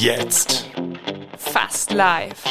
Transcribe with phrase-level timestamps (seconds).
[0.00, 0.64] Jetzt.
[1.36, 2.42] Fast live.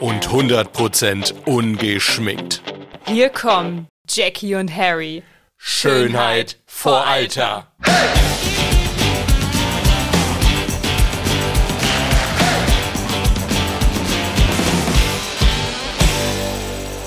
[0.00, 2.62] Und 100% ungeschminkt.
[3.06, 5.22] Hier kommen Jackie und Harry.
[5.56, 7.68] Schönheit vor Alter.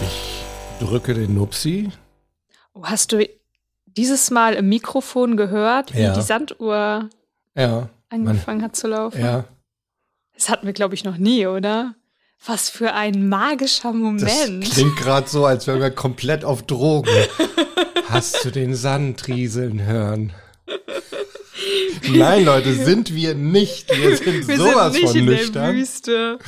[0.01, 1.89] Ich drücke den Nupsi.
[2.73, 3.27] Oh, hast du
[3.85, 6.13] dieses Mal im Mikrofon gehört, wie Ja.
[6.13, 7.09] die Sanduhr
[7.55, 7.89] Ja.
[8.09, 9.19] angefangen hat zu laufen?
[9.19, 9.45] Ja.
[10.39, 11.95] Das hatten wir, glaube ich, noch nie, oder?
[12.45, 14.71] Was für ein magischer Das Moment.
[14.71, 17.11] klingt gerade so, als wären wir komplett auf Drogen.
[18.09, 20.31] Hast du den Sand rieseln hören?
[22.09, 23.93] Nein, Leute, sind wir nicht.
[23.93, 25.73] Wir sind wir sowas sind nicht von in der.
[25.73, 26.39] Wüste.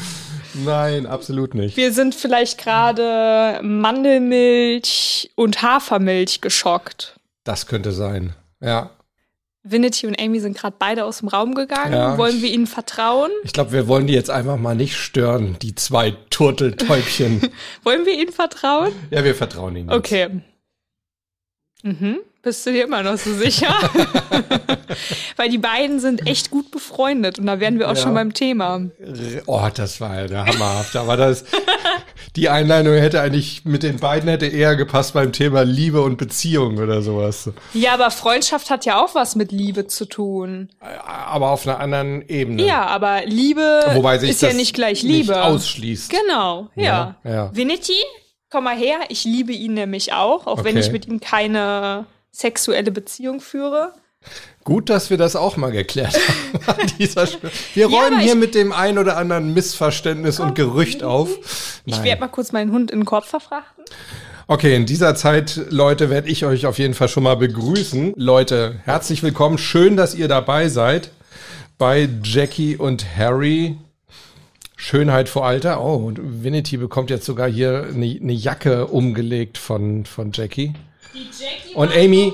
[0.54, 1.76] Nein, absolut nicht.
[1.76, 7.20] Wir sind vielleicht gerade Mandelmilch und Hafermilch geschockt.
[7.44, 8.36] Das könnte sein.
[8.62, 8.92] Ja.
[9.64, 11.94] Vinity und Amy sind gerade beide aus dem Raum gegangen.
[11.94, 12.18] Ja.
[12.18, 13.30] Wollen wir ihnen vertrauen?
[13.44, 17.42] Ich glaube, wir wollen die jetzt einfach mal nicht stören, die zwei Turteltäubchen.
[17.84, 18.92] Wollen wir ihnen vertrauen?
[19.12, 19.90] ja, wir vertrauen ihnen.
[19.90, 19.98] jetzt.
[19.98, 20.42] Okay.
[21.84, 22.20] Mhm.
[22.44, 23.68] Bist du dir immer noch so sicher?
[25.36, 28.02] Weil die beiden sind echt gut befreundet und da wären wir auch Ja.
[28.02, 28.82] schon beim Thema.
[29.46, 30.96] Oh, das war ja der hammerhaft.
[30.96, 31.46] Aber das,
[32.36, 36.78] die Einleitung hätte eigentlich mit den beiden hätte eher gepasst beim Thema Liebe und Beziehung
[36.80, 37.50] oder sowas.
[37.74, 40.70] Ja, aber Freundschaft hat ja auch was mit Liebe zu tun.
[40.80, 42.66] Aber auf einer anderen Ebene.
[42.66, 45.44] Ja, aber Liebe Wobei sich ist ja nicht gleich nicht Liebe.
[45.44, 46.10] ausschließt.
[46.12, 47.16] Genau, ja.
[47.24, 47.56] Ja, ja.
[47.56, 47.94] Vinity,
[48.50, 48.98] komm mal her.
[49.10, 50.80] Ich liebe ihn nämlich auch, auch wenn Okay.
[50.88, 53.94] ich mit ihm keine sexuelle Beziehung führe.
[54.64, 56.80] Gut, dass wir das auch mal geklärt haben.
[56.82, 57.52] an dieser Stelle.
[57.74, 61.30] Wir Ja, räumen aber hier ich- mit dem ein oder anderen Missverständnis und Gerücht auf.
[61.86, 62.04] Ich Nein.
[62.04, 63.84] werde mal kurz meinen Hund in den Korb verfrachten.
[64.48, 68.14] Okay, in dieser Zeit, Leute, werde ich euch auf jeden Fall schon mal begrüßen.
[68.18, 69.58] Leute, herzlich willkommen.
[69.58, 71.10] Schön, dass ihr dabei seid
[71.78, 73.78] bei Jackie und Harry.
[74.76, 75.82] Schönheit vor Alter.
[75.84, 80.74] Oh, und Vinity bekommt jetzt sogar hier eine, eine Jacke umgelegt von, von Jackie.
[81.76, 82.34] Und Amy,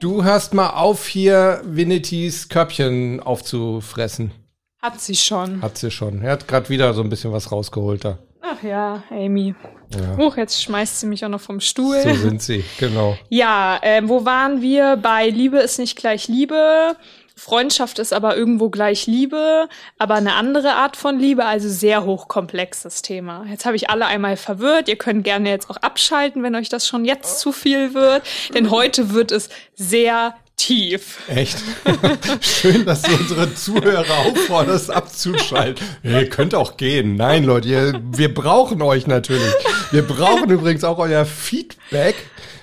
[0.00, 4.32] du hörst mal auf, hier Vinitys Körbchen aufzufressen.
[4.80, 5.62] Hat sie schon.
[5.62, 6.22] Hat sie schon.
[6.22, 8.18] Er hat gerade wieder so ein bisschen was rausgeholt da.
[8.42, 9.54] Ach ja, Amy.
[9.94, 10.16] Ja.
[10.18, 12.02] Huch, jetzt schmeißt sie mich auch noch vom Stuhl.
[12.02, 13.16] So sind sie, genau.
[13.30, 14.96] Ja, ähm, wo waren wir?
[14.96, 16.96] Bei Liebe ist nicht gleich Liebe.
[17.36, 19.68] Freundschaft ist aber irgendwo gleich Liebe,
[19.98, 23.44] aber eine andere Art von Liebe, also sehr hochkomplexes Thema.
[23.50, 24.88] Jetzt habe ich alle einmal verwirrt.
[24.88, 28.22] Ihr könnt gerne jetzt auch abschalten, wenn euch das schon jetzt zu viel wird,
[28.54, 31.18] denn heute wird es sehr tief.
[31.28, 31.58] Echt?
[32.40, 35.84] Schön, dass du unsere Zuhörer aufforderst, abzuschalten.
[36.02, 37.16] Ihr könnt auch gehen.
[37.16, 39.52] Nein, Leute, ihr, wir brauchen euch natürlich.
[39.90, 42.14] Wir brauchen übrigens auch euer Feedback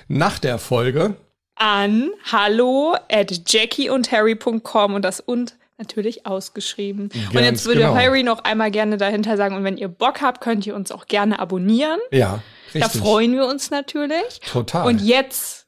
[0.08, 1.14] nach der Folge.
[1.62, 7.02] An hallo at jackieundharry.com und das und natürlich ausgeschrieben.
[7.04, 7.94] und Ganz jetzt würde genau.
[7.94, 11.06] Harry noch einmal gerne dahinter sagen, und wenn ihr Bock habt, könnt ihr uns auch
[11.06, 12.00] gerne abonnieren.
[12.10, 13.00] Ja, Da richtig.
[13.00, 14.40] freuen wir uns natürlich.
[14.50, 14.86] Total.
[14.86, 15.66] Und jetzt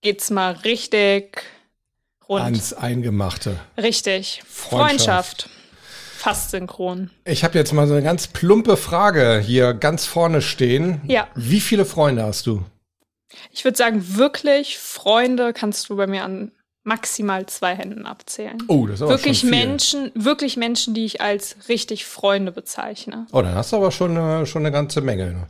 [0.00, 1.42] geht's mal richtig
[2.28, 2.44] rund.
[2.44, 3.56] Ans Eingemachte.
[3.76, 4.42] Richtig.
[4.48, 5.42] Freundschaft.
[5.42, 5.50] Freundschaft.
[6.16, 7.10] Fast synchron.
[7.24, 11.00] Ich habe jetzt mal so eine ganz plumpe Frage hier ganz vorne stehen.
[11.06, 11.26] Ja.
[11.34, 12.62] Wie viele Freunde hast du?
[13.50, 16.52] Ich würde sagen, wirklich, Freunde kannst du bei mir an
[16.82, 18.58] maximal zwei Händen abzählen.
[18.68, 19.58] Oh, das ist aber wirklich schon viel.
[19.66, 23.26] Menschen, wirklich Menschen, die ich als richtig Freunde bezeichne.
[23.32, 25.32] Oh, dann hast du aber schon, äh, schon eine ganze Menge.
[25.32, 25.46] ne?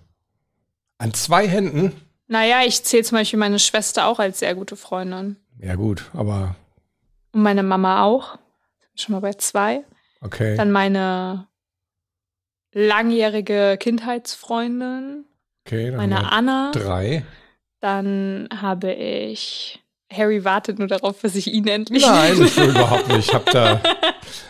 [0.99, 1.93] An zwei Händen?
[2.27, 5.37] Naja, ich zähle zum Beispiel meine Schwester auch als sehr gute Freundin.
[5.59, 6.57] Ja gut, aber
[7.33, 8.39] Und meine Mama auch.
[8.95, 9.85] Schon mal bei zwei.
[10.21, 10.57] okay.
[10.57, 11.47] Dann meine
[12.73, 15.25] langjährige Kindheitsfreundin,
[15.67, 16.71] okay dann meine Anna.
[16.73, 17.25] drei.
[17.81, 19.83] Dann habe ich.
[20.13, 23.29] Harry wartet nur darauf, dass ich ihn endlich Nein, ich will überhaupt nicht.
[23.29, 23.81] Ich habe da,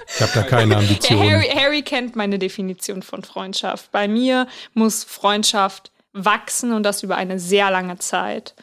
[0.08, 1.30] ich hab da keine Ambitionen.
[1.30, 3.92] Harry, Harry kennt meine Definition von Freundschaft.
[3.92, 8.54] Bei mir muss Freundschaft wachsen und das über eine sehr lange Zeit.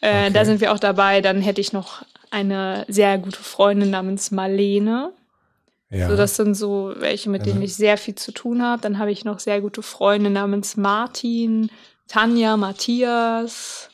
[0.00, 0.30] Äh, Okay.
[0.32, 1.20] Da sind wir auch dabei.
[1.20, 5.12] Dann hätte ich noch eine sehr gute Freundin namens Marlene.
[5.90, 6.08] Ja.
[6.08, 8.80] So, das sind so welche, mit denen ich sehr viel zu tun habe.
[8.80, 11.68] Dann habe ich noch sehr gute Freunde namens Martin,
[12.08, 13.89] Tanja, Matthias.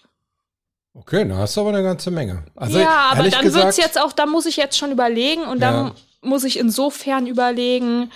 [0.99, 2.45] Okay, da hast du aber eine ganze Menge.
[2.55, 5.61] Also, ja, aber dann gesagt, wird's jetzt auch, da muss ich jetzt schon überlegen und
[5.61, 5.95] dann Ja.
[6.23, 8.11] muss ich insofern überlegen,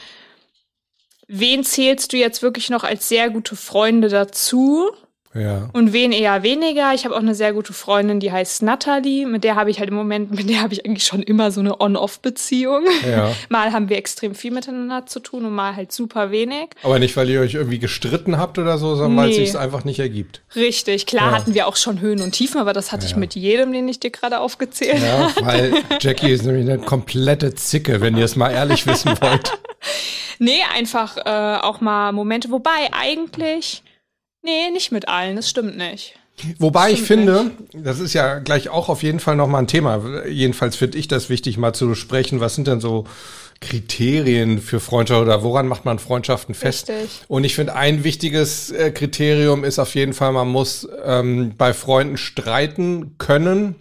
[1.29, 4.91] wen zählst du jetzt wirklich noch als sehr gute Freunde dazu?
[5.33, 5.69] Ja.
[5.73, 6.93] Und wen eher weniger.
[6.93, 9.27] Ich habe auch eine sehr gute Freundin, die heißt Natalie.
[9.27, 11.61] Mit der habe ich halt im Moment, mit der habe ich eigentlich schon immer so
[11.61, 12.85] eine On-Off-Beziehung.
[13.09, 13.31] Ja.
[13.49, 16.71] Mal haben wir extrem viel miteinander zu tun und mal halt super wenig.
[16.83, 19.47] Aber nicht, weil ihr euch irgendwie gestritten habt oder so, sondern weil es Nee.
[19.47, 20.43] sich einfach nicht ergibt.
[20.57, 21.37] Richtig, klar Ja.
[21.39, 24.01] hatten wir auch schon Höhen und Tiefen, aber das hatte ich mit jedem, den ich
[24.01, 25.33] dir gerade aufgezählt habe.
[25.41, 29.53] Ja, weil Jackie ist nämlich eine komplette Zicke, wenn ihr es mal ehrlich wissen wollt.
[30.43, 33.83] Nee, einfach äh, auch mal Momente, wobei eigentlich,
[34.43, 36.15] nee, nicht mit allen, das stimmt nicht.
[36.59, 40.25] Wobei ich finde, das ist ja gleich auch auf jeden Fall nochmal ein Thema.
[40.27, 42.41] Jedenfalls finde ich das wichtig, mal zu sprechen.
[42.41, 43.05] Was sind denn so
[43.61, 46.89] Kriterien für Freundschaft oder woran macht man Freundschaften fest?
[46.89, 47.25] Richtig.
[47.29, 51.75] Und ich finde, ein wichtiges äh, Kriterium ist auf jeden Fall, man muss ähm, bei
[51.75, 53.75] Freunden streiten können,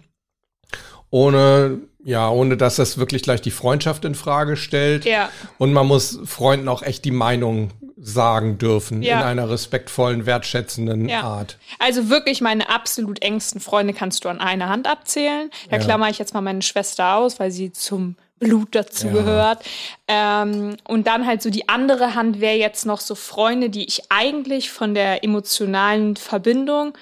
[1.08, 5.04] ohne ja, ohne dass das wirklich gleich die Freundschaft in Frage stellt.
[5.04, 5.28] Ja.
[5.58, 7.72] Und man muss Freunden auch echt die Meinung
[8.02, 9.20] sagen dürfen Ja.
[9.20, 11.22] in einer respektvollen, wertschätzenden Ja.
[11.22, 11.58] Art.
[11.78, 15.50] Also wirklich meine absolut engsten Freunde kannst du an einer Hand abzählen.
[15.68, 15.82] Da Ja.
[15.82, 19.12] klammer ich jetzt mal meine Schwester aus, weil sie zum Blut dazu Ja.
[19.12, 19.64] gehört.
[20.08, 24.04] Ähm, und dann halt so die andere Hand wäre jetzt noch so Freunde, die ich
[24.10, 26.94] eigentlich von der emotionalen Verbindung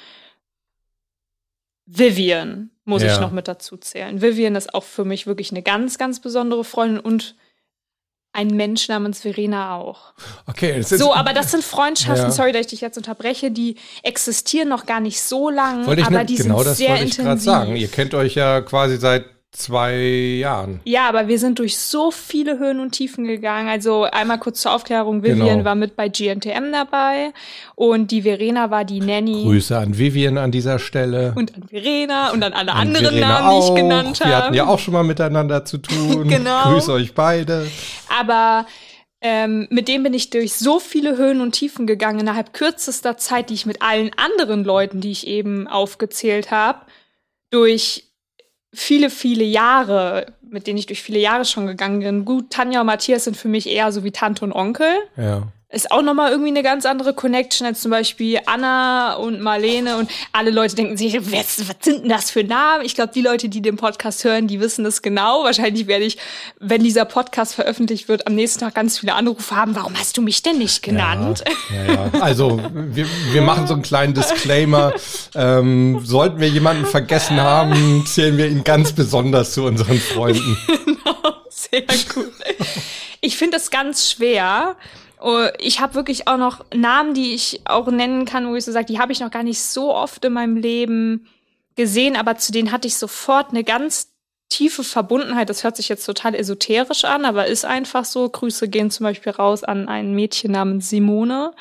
[1.86, 4.20] Vivian muss ich noch mit dazu zählen.
[4.22, 7.34] Vivian ist auch für mich wirklich eine ganz, ganz besondere Freundin und
[8.32, 10.12] ein Mensch namens Verena auch.
[10.46, 12.30] Okay, es ist, So, aber das sind Freundschaften, Ja.
[12.30, 16.24] sorry, dass ich dich jetzt unterbreche, die existieren noch gar nicht so lange, aber ne,
[16.26, 17.76] die genau sind das sehr wollte ich gerade sagen.
[17.76, 20.80] Ihr kennt euch ja quasi seit zwei Jahren.
[20.84, 23.68] Ja, aber wir sind durch so viele Höhen und Tiefen gegangen.
[23.68, 25.64] Also einmal kurz zur Aufklärung, Vivian Genau.
[25.64, 27.32] war mit bei GNTM dabei
[27.74, 31.32] und die Verena war die Nanny Grüße an Vivian an dieser Stelle.
[31.36, 33.74] und an Verena und an alle An anderen Verena Namen, die ich auch.
[33.74, 34.30] genannt habe.
[34.30, 36.28] Wir hatten ja auch schon mal miteinander zu tun.
[36.28, 36.64] Genau.
[36.74, 37.66] Grüße euch beide.
[38.20, 38.66] Aber
[39.20, 43.50] ähm, mit dem bin ich durch so viele Höhen und Tiefen gegangen innerhalb kürzester Zeit,
[43.50, 46.80] die ich mit allen anderen Leuten, die ich eben aufgezählt habe,
[47.50, 48.04] durch
[48.72, 52.24] viele, viele Jahre, mit denen ich durch viele Jahre schon gegangen bin.
[52.24, 54.92] Gut, Tanja und Matthias sind für mich eher so wie Tante und Onkel.
[55.16, 55.48] Ja.
[55.70, 60.10] Ist auch nochmal irgendwie eine ganz andere Connection als zum Beispiel Anna und Marlene und
[60.32, 62.86] alle Leute denken sich, was, was sind denn das für Namen?
[62.86, 65.44] Ich glaube, die Leute, die den Podcast hören, die wissen das genau.
[65.44, 66.16] Wahrscheinlich werde ich,
[66.58, 69.76] wenn dieser Podcast veröffentlicht wird, am nächsten Tag ganz viele Anrufe haben.
[69.76, 71.44] Warum hast du mich denn nicht genannt?
[71.70, 72.10] Ja, ja.
[72.22, 74.94] Also wir, wir machen so einen kleinen Disclaimer.
[75.34, 80.56] Ähm, sollten wir jemanden vergessen haben, zählen wir ihn ganz besonders zu unseren Freunden.
[81.50, 82.32] Sehr gut.
[83.20, 84.76] Ich finde es ganz schwer.
[85.20, 88.72] Oh, Ich habe wirklich auch noch Namen, die ich auch nennen kann, wo ich so
[88.72, 91.26] sage, die habe ich noch gar nicht so oft in meinem Leben
[91.76, 94.08] gesehen, aber zu denen hatte ich sofort eine ganz
[94.50, 95.50] tiefe Verbundenheit.
[95.50, 98.28] Das hört sich jetzt total esoterisch an, aber ist einfach so.
[98.28, 101.52] Grüße gehen zum Beispiel raus an ein Mädchen namens Simone.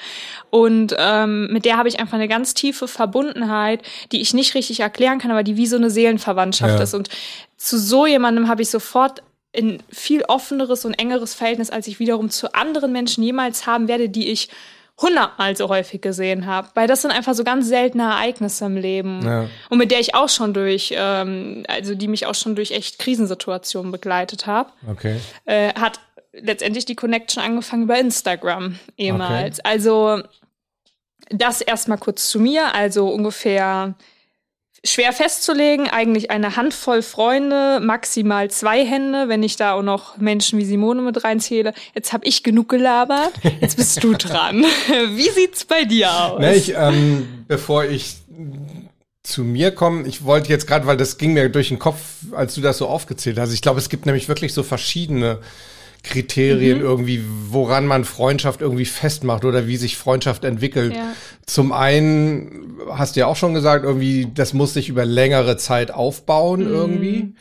[0.52, 3.82] Und ähm, mit der habe ich einfach eine ganz tiefe Verbundenheit,
[4.14, 6.84] die ich nicht richtig erklären kann, aber die wie so eine Seelenverwandtschaft Ja.
[6.84, 6.94] ist.
[6.94, 7.10] Und
[7.58, 9.22] zu so jemandem habe ich sofort
[9.58, 14.10] ein viel offeneres und engeres Verhältnis, als ich wiederum zu anderen Menschen jemals haben werde,
[14.10, 14.50] die ich
[15.00, 16.70] hundertmal so häufig gesehen habe.
[16.74, 19.24] Weil das sind einfach so ganz seltene Ereignisse im Leben.
[19.24, 19.48] Ja.
[19.70, 22.98] Und mit der ich auch schon durch, ähm, also die mich auch schon durch echt
[23.00, 25.20] Krisensituationen begleitet habe, Okay.
[25.46, 26.00] äh, hat
[26.34, 29.60] letztendlich die Connection angefangen über Instagram ehemals.
[29.60, 30.22] Also
[31.30, 33.96] das erstmal kurz zu mir, also ungefähr
[34.84, 40.60] schwer festzulegen, eigentlich eine Handvoll Freunde, maximal zwei Hände, wenn ich da auch noch Menschen
[40.60, 41.74] wie Simone mit reinzähle.
[41.94, 44.64] Jetzt habe ich genug gelabert, jetzt bist du dran.
[45.16, 46.40] Wie sieht's bei dir aus?
[46.40, 48.18] Ne, ich, ähm, bevor ich
[49.24, 52.00] zu mir komme, ich wollte jetzt gerade, weil das ging mir durch den Kopf,
[52.32, 53.52] als du das so aufgezählt hast.
[53.52, 55.40] Ich glaube, es gibt nämlich wirklich so verschiedene
[56.08, 60.94] Kriterien irgendwie, woran man Freundschaft irgendwie festmacht oder wie sich Freundschaft entwickelt.
[60.96, 61.14] Ja.
[61.46, 65.92] Zum einen hast du ja auch schon gesagt, irgendwie, das muss sich über längere Zeit
[65.92, 67.34] aufbauen irgendwie.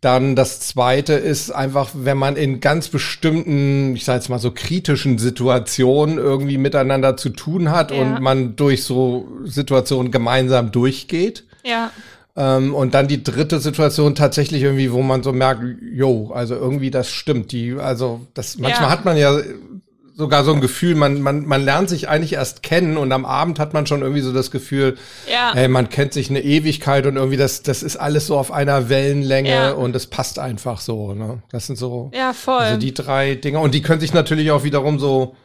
[0.00, 4.50] Dann das zweite ist einfach, wenn man in ganz bestimmten, ich sage jetzt mal so
[4.50, 8.00] kritischen Situationen irgendwie miteinander zu tun hat Ja.
[8.00, 11.44] und man durch so Situationen gemeinsam durchgeht.
[11.64, 11.90] ja.
[12.42, 16.90] Ähm, und dann die dritte Situation tatsächlich irgendwie, wo man so merkt, jo, also irgendwie
[16.90, 17.52] das stimmt.
[17.52, 18.90] Die, also das manchmal Ja.
[18.90, 19.38] hat man ja
[20.16, 23.58] sogar so ein Gefühl, man, man, man lernt sich eigentlich erst kennen und am Abend
[23.58, 24.96] hat man schon irgendwie so das Gefühl,
[25.30, 25.52] Ja.
[25.54, 28.88] ey, man kennt sich eine Ewigkeit und irgendwie das, das ist alles so auf einer
[28.88, 29.70] Wellenlänge Ja.
[29.72, 31.14] und es passt einfach so.
[31.14, 31.42] Ne?
[31.50, 32.58] Das sind so Ja, voll.
[32.58, 33.60] also die drei Dinge.
[33.60, 35.36] Und die können sich natürlich auch wiederum so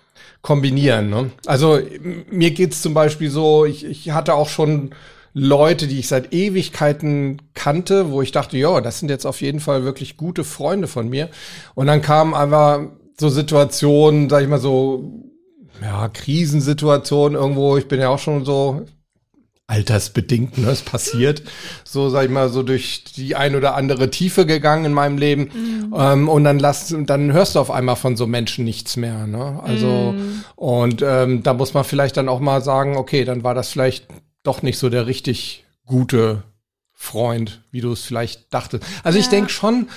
[0.41, 1.09] kombinieren.
[1.09, 1.31] Ne?
[1.45, 1.79] Also
[2.29, 4.91] mir geht's zum Beispiel so, ich, ich hatte auch schon
[5.37, 9.59] Leute, die ich seit Ewigkeiten kannte, wo ich dachte, ja, das sind jetzt auf jeden
[9.59, 11.29] Fall wirklich gute Freunde von mir.
[11.73, 12.79] Und dann kamen einfach
[13.19, 15.11] so Situationen, sag ich mal so,
[15.81, 17.75] ja, Krisensituationen irgendwo.
[17.75, 18.85] Ich bin ja auch schon so
[19.67, 21.43] altersbedingt, ne, es passiert,
[21.83, 25.91] so sag ich mal, so durch die ein oder andere Tiefe gegangen in meinem Leben.
[25.93, 29.27] Ähm, und dann lass, dann hörst du auf einmal von so Menschen nichts mehr.
[29.27, 29.59] Ne?
[29.61, 30.15] Also
[30.55, 34.07] und ähm, da muss man vielleicht dann auch mal sagen, okay, dann war das vielleicht
[34.47, 36.43] doch nicht so der richtig gute
[36.93, 38.83] Freund, wie du es vielleicht dachtest.
[39.03, 39.31] Also ich Ja.
[39.31, 39.89] denke schon,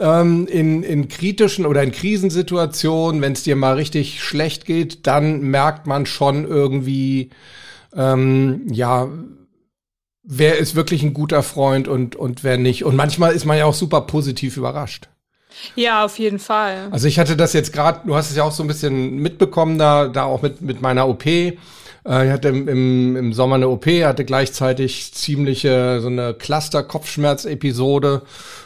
[0.00, 5.40] ähm, in, in kritischen oder in Krisensituationen, wenn es dir mal richtig schlecht geht, dann
[5.40, 7.30] merkt man schon irgendwie,
[7.94, 9.08] ähm, ja,
[10.22, 12.84] wer ist wirklich ein guter Freund und, und wer nicht.
[12.84, 15.08] Und manchmal ist man ja auch super positiv überrascht.
[15.74, 16.88] Ja, auf jeden Fall.
[16.90, 19.78] Also ich hatte das jetzt gerade, du hast es ja auch so ein bisschen mitbekommen,
[19.78, 21.24] da, da auch mit, mit meiner OP.
[22.06, 28.22] Äh, ich hatte im, im, im Sommer eine OP, hatte gleichzeitig ziemliche so eine Cluster-Kopfschmerz-Episode.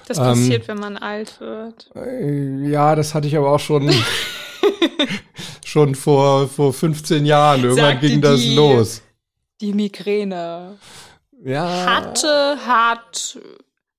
[0.08, 1.90] Das passiert, ähm, wenn man alt wird.
[1.94, 3.90] Äh, ja, das hatte ich aber auch schon,
[5.64, 7.62] schon vor, vor 15 Jahren.
[7.62, 9.02] Irgendwann Sagte ging das die- los.
[9.60, 10.78] Die Migräne.
[11.44, 11.86] Ja.
[11.86, 13.38] Hatte, hat.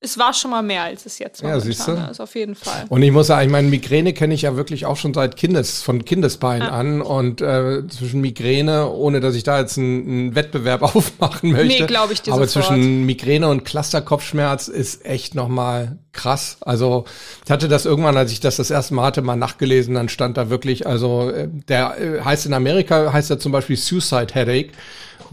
[0.03, 1.91] Es war schon mal mehr, als es jetzt Ja, momentan siehst du?
[1.91, 2.85] ist, auf jeden Fall.
[2.89, 5.83] Und ich muss sagen, ich meine, Migräne kenne ich ja wirklich auch schon seit Kindes,
[5.83, 7.01] von Kindesbeinen an.
[7.03, 11.67] Und äh, zwischen Migräne, ohne dass ich da jetzt einen, einen Wettbewerb aufmachen möchte.
[11.83, 12.73] Nee, glaub ich dir Aber sofort.
[12.73, 16.57] zwischen Migräne und Clusterkopfschmerz ist echt nochmal krass.
[16.61, 17.05] Also
[17.45, 20.35] ich hatte das irgendwann, als ich das das erste Mal hatte, mal nachgelesen, dann stand
[20.35, 24.71] da wirklich, also äh, der äh, heißt in Amerika, heißt er zum Beispiel Suicide Headache.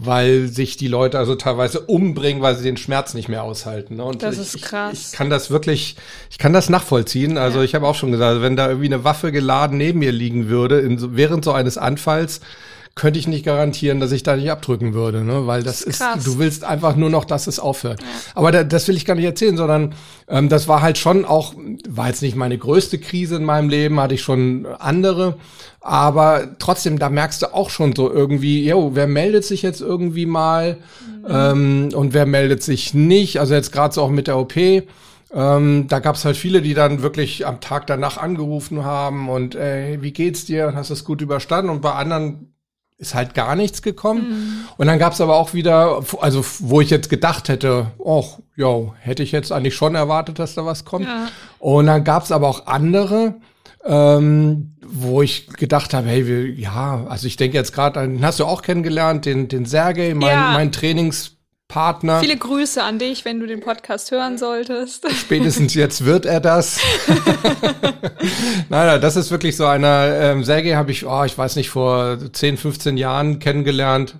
[0.01, 3.97] Weil sich die Leute also teilweise umbringen, weil sie den Schmerz nicht mehr aushalten.
[3.97, 4.03] Ne?
[4.05, 4.93] Und Das ich, ist krass.
[4.93, 5.97] Ich, ich kann das wirklich,
[6.31, 7.37] ich kann das nachvollziehen.
[7.37, 10.47] Also ich habe auch schon gesagt, wenn da irgendwie eine Waffe geladen neben mir liegen
[10.47, 12.39] würde, in, während so eines Anfalls,
[12.99, 15.47] könnte ich nicht garantieren, dass ich da nicht abdrücken würde, ne?
[15.47, 16.23] Weil das, ist ist, krass.
[16.23, 18.01] du willst einfach nur noch, dass es aufhört.
[18.35, 19.95] Aber da, das will ich gar nicht erzählen, sondern
[20.27, 21.53] ähm, das war halt schon auch,
[21.87, 25.37] war jetzt nicht meine größte Krise in meinem Leben, hatte ich schon andere.
[25.79, 30.25] Aber trotzdem, da merkst du auch schon so irgendwie, jo, wer meldet sich jetzt irgendwie
[30.25, 30.77] mal
[31.25, 33.39] ähm, und wer meldet sich nicht?
[33.39, 34.57] Also jetzt gerade so auch mit der OP.
[34.57, 39.55] Ähm, da gab es halt viele, die dann wirklich am Tag danach angerufen haben und
[39.55, 40.73] ey, wie geht's dir?
[40.75, 41.69] Hast du es gut überstanden?
[41.69, 42.53] Und bei anderen
[42.99, 44.67] ist halt gar nichts gekommen.
[44.77, 48.25] Und dann gab es aber auch wieder, also wo ich jetzt gedacht hätte, oh,
[48.55, 51.05] jo, hätte ich jetzt eigentlich schon erwartet, dass da was kommt.
[51.05, 51.29] Ja.
[51.59, 53.35] Und dann gab es aber auch andere,
[53.85, 58.39] ähm, wo ich gedacht habe, hey, wir, ja, also ich denke jetzt gerade, den hast
[58.41, 60.51] du auch kennengelernt, den, den Sergej, mein, Ja.
[60.51, 60.73] mein
[61.69, 62.19] Trainingspartner.
[62.19, 65.09] Viele Grüße an dich, wenn du den Podcast hören solltest.
[65.19, 66.79] Spätestens jetzt wird er das.
[68.69, 70.07] nein, nein, das ist wirklich so einer.
[70.19, 74.15] Ähm, Sergej habe ich, oh, ich weiß nicht, vor 10, 15 Jahren kennengelernt.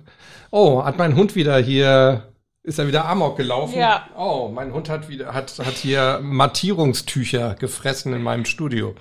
[0.50, 2.22] Oh, hat mein Hund wieder hier,
[2.62, 3.78] ist er wieder Amok gelaufen?
[3.78, 4.02] Ja.
[4.18, 8.94] Oh, mein Hund hat wieder, hat, hat hier Mattierungstücher gefressen in meinem Studio.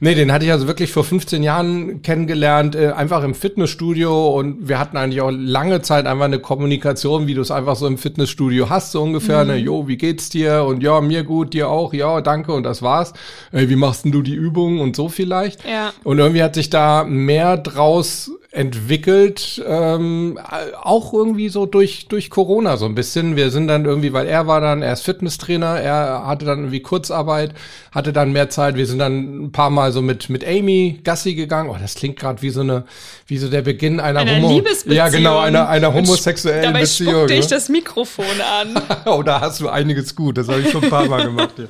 [0.00, 4.68] Nee, den hatte ich also wirklich vor 15 Jahren kennengelernt, äh, einfach im Fitnessstudio und
[4.68, 7.96] wir hatten eigentlich auch lange Zeit einfach eine Kommunikation, wie du es einfach so im
[7.96, 9.50] Fitnessstudio hast, so ungefähr, Mhm.
[9.50, 10.64] ne, jo, wie geht's dir?
[10.64, 13.12] Und ja, mir gut, dir auch, ja, danke und das war's.
[13.52, 15.64] Ey, wie machst denn du die Übungen und so vielleicht?
[15.64, 15.92] Ja.
[16.02, 20.38] Und irgendwie hat sich da mehr draus entwickelt, ähm,
[20.80, 23.36] auch irgendwie so durch, durch Corona so ein bisschen.
[23.36, 26.80] Wir sind dann irgendwie, weil er war dann, er ist Fitnesstrainer, er hatte dann irgendwie
[26.80, 27.52] Kurzarbeit,
[27.90, 28.76] hatte dann mehr Zeit.
[28.76, 31.68] Wir sind dann ein paar Mal so mit, mit Amy Gassi gegangen.
[31.70, 32.84] Oh, das klingt gerade wie so eine,
[33.26, 34.96] wie so der Beginn einer, Einer Homo Liebesbeziehung.
[34.96, 37.14] Ja, genau, einer, einer homosexuellen Dabei Beziehung.
[37.14, 37.50] spuckte ich ne?
[37.50, 38.24] das Mikrofon
[38.60, 38.82] an.
[39.06, 40.36] Oh, da hast du einiges gut.
[40.38, 41.54] Das habe ich schon ein paar Mal gemacht.
[41.58, 41.64] Ja.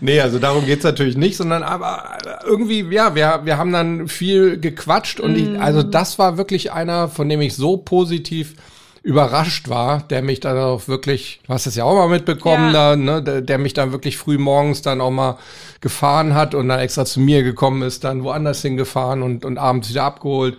[0.00, 4.58] Nee, also darum geht's natürlich nicht, sondern aber irgendwie, ja, wir, wir haben dann viel
[4.58, 8.54] gequatscht und ich, also das war wirklich einer, von dem ich so positiv
[9.02, 12.90] überrascht war, der mich dann auch wirklich, du hast es ja auch mal mitbekommen, Ja.
[12.90, 15.38] da, ne, der, der mich dann wirklich früh morgens dann auch mal
[15.80, 19.88] gefahren hat und dann extra zu mir gekommen ist, dann woanders hingefahren und, und abends
[19.90, 20.56] wieder abgeholt.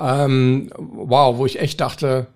[0.00, 2.28] Ähm, wow, wo ich echt dachte,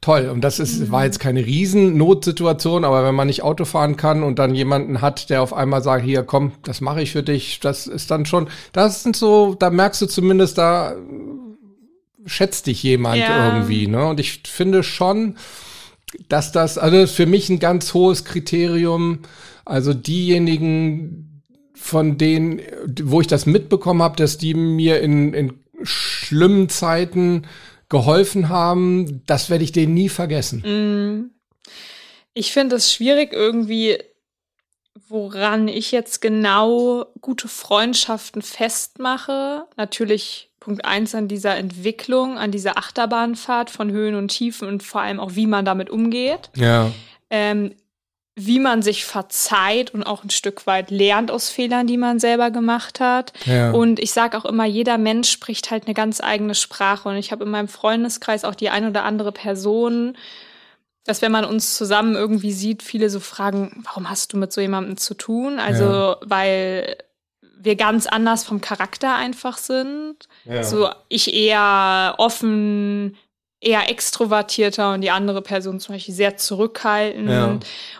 [0.00, 0.30] toll.
[0.32, 4.38] Und das ist, war jetzt keine Riesennotsituation, aber wenn man nicht Auto fahren kann und
[4.38, 7.86] dann jemanden hat, der auf einmal sagt, hier, komm, das mache ich für dich, das
[7.86, 10.94] ist dann schon, das sind so, da merkst du zumindest, da
[12.26, 13.54] schätzt dich jemand Ja.
[13.54, 14.06] irgendwie, ne?
[14.06, 15.36] Und ich finde schon,
[16.28, 19.20] dass das, also das für mich ein ganz hohes Kriterium,
[19.64, 21.42] also diejenigen,
[21.74, 22.60] von denen,
[23.02, 27.46] wo ich das mitbekommen habe, dass die mir in, in schlimmen Zeiten
[27.88, 31.32] geholfen haben, das werde ich denen nie vergessen.
[32.34, 33.98] Ich finde es schwierig irgendwie,
[35.08, 39.64] woran ich jetzt genau gute Freundschaften festmache.
[39.76, 45.00] Natürlich Punkt eins an dieser Entwicklung, an dieser Achterbahnfahrt von Höhen und Tiefen und vor
[45.00, 46.50] allem auch, wie man damit umgeht.
[46.54, 46.92] Ja.
[47.30, 47.74] Ähm,
[48.36, 52.50] wie man sich verzeiht und auch ein Stück weit lernt aus Fehlern, die man selber
[52.50, 53.32] gemacht hat.
[53.44, 53.72] Ja.
[53.72, 57.08] Und ich sage auch immer, jeder Mensch spricht halt eine ganz eigene Sprache.
[57.08, 60.16] Und ich habe in meinem Freundeskreis auch die ein oder andere Person,
[61.04, 64.60] dass wenn man uns zusammen irgendwie sieht, viele so fragen, warum hast du mit so
[64.60, 65.58] jemandem zu tun?
[65.58, 66.16] Also, Ja.
[66.22, 66.96] weil
[67.64, 70.16] wir ganz anders vom Charakter einfach sind.
[70.44, 70.62] Ja.
[70.64, 73.16] So ich eher offen,
[73.60, 77.58] eher extrovertierter und die andere Person zum Beispiel sehr zurückhaltend Ja.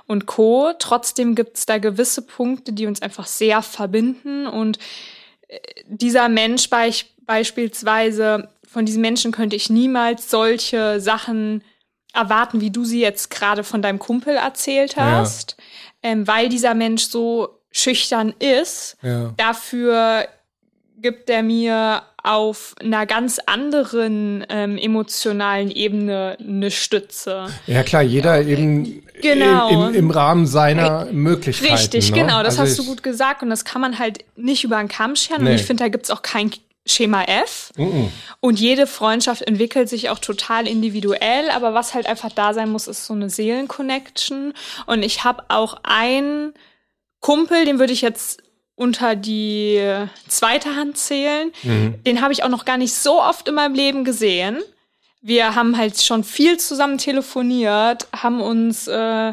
[0.09, 0.73] und Co.
[0.79, 4.79] Trotzdem gibt es da gewisse Punkte, die uns einfach sehr verbinden und
[5.49, 11.63] äh, dieser Mensch beich- beispielsweise, von diesem Menschen könnte ich niemals solche Sachen
[12.15, 15.13] erwarten, wie du sie jetzt gerade von deinem Kumpel erzählt Ja.
[15.13, 15.57] hast,
[16.03, 18.97] ähm, weil dieser Mensch so schüchtern ist.
[19.03, 19.33] Ja.
[19.37, 20.27] Dafür
[20.99, 27.47] gibt er mir auf einer ganz anderen ähm, emotionalen Ebene eine Stütze.
[27.67, 29.69] Ja klar, jeder eben Genau.
[29.69, 31.73] im, im, im Rahmen seiner Möglichkeiten.
[31.75, 32.19] Richtig, ne?
[32.19, 34.89] genau, das Also hast du gut gesagt und das kann man halt nicht über einen
[34.89, 35.51] Kamm scheren Nee.
[35.51, 36.51] und ich finde, da gibt's auch kein
[36.87, 38.11] Schema F Mhm.
[38.41, 42.89] und jede Freundschaft entwickelt sich auch total individuell, aber was halt einfach da sein muss,
[42.89, 44.53] ist so eine Seelenconnection
[44.87, 46.53] und ich habe auch einen
[47.23, 48.43] Kumpel, den würde ich jetzt
[48.75, 49.81] unter die
[50.29, 51.53] zweite Hand zählen.
[51.63, 52.03] Mhm.
[52.05, 54.59] Den habe ich auch noch gar nicht so oft in meinem Leben gesehen.
[55.23, 59.33] Wir haben halt schon viel zusammen telefoniert, haben uns äh,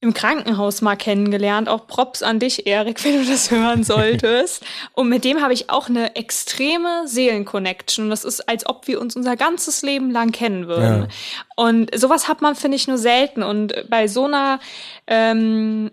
[0.00, 1.68] im Krankenhaus mal kennengelernt.
[1.68, 4.64] Auch Props an dich, Erik, wenn du das hören solltest.
[4.94, 8.08] Und mit dem habe ich auch eine extreme Seelenconnection.
[8.08, 11.02] Das ist, als ob wir uns unser ganzes Leben lang kennen würden.
[11.02, 11.08] Ja.
[11.56, 13.42] Und sowas hat man, finde ich, nur selten.
[13.42, 14.60] Und bei so einer
[15.06, 15.90] ähm,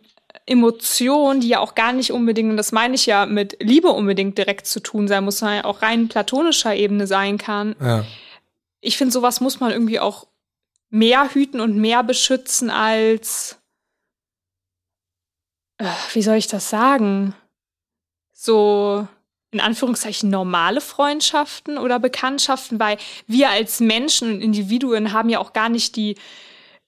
[0.49, 4.37] Emotion, die ja auch gar nicht unbedingt, und das meine ich ja mit Liebe unbedingt
[4.37, 7.75] direkt zu tun sein muss, sondern ja auch rein platonischer Ebene sein kann.
[7.79, 8.05] Ja.
[8.81, 10.27] Ich finde, sowas muss man irgendwie auch
[10.89, 13.57] mehr hüten und mehr beschützen als,
[15.77, 17.35] äh, wie soll ich das sagen?
[18.33, 19.07] So,
[19.51, 25.53] in Anführungszeichen normale Freundschaften oder Bekanntschaften, weil wir als Menschen und Individuen haben ja auch
[25.53, 26.15] gar nicht die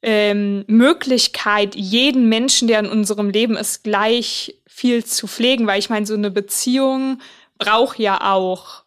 [0.03, 5.89] ähm, Möglichkeit, jeden Menschen, der in unserem Leben ist, gleich viel zu pflegen, weil ich
[5.89, 7.19] meine, so eine Beziehung
[7.57, 8.83] braucht ja auch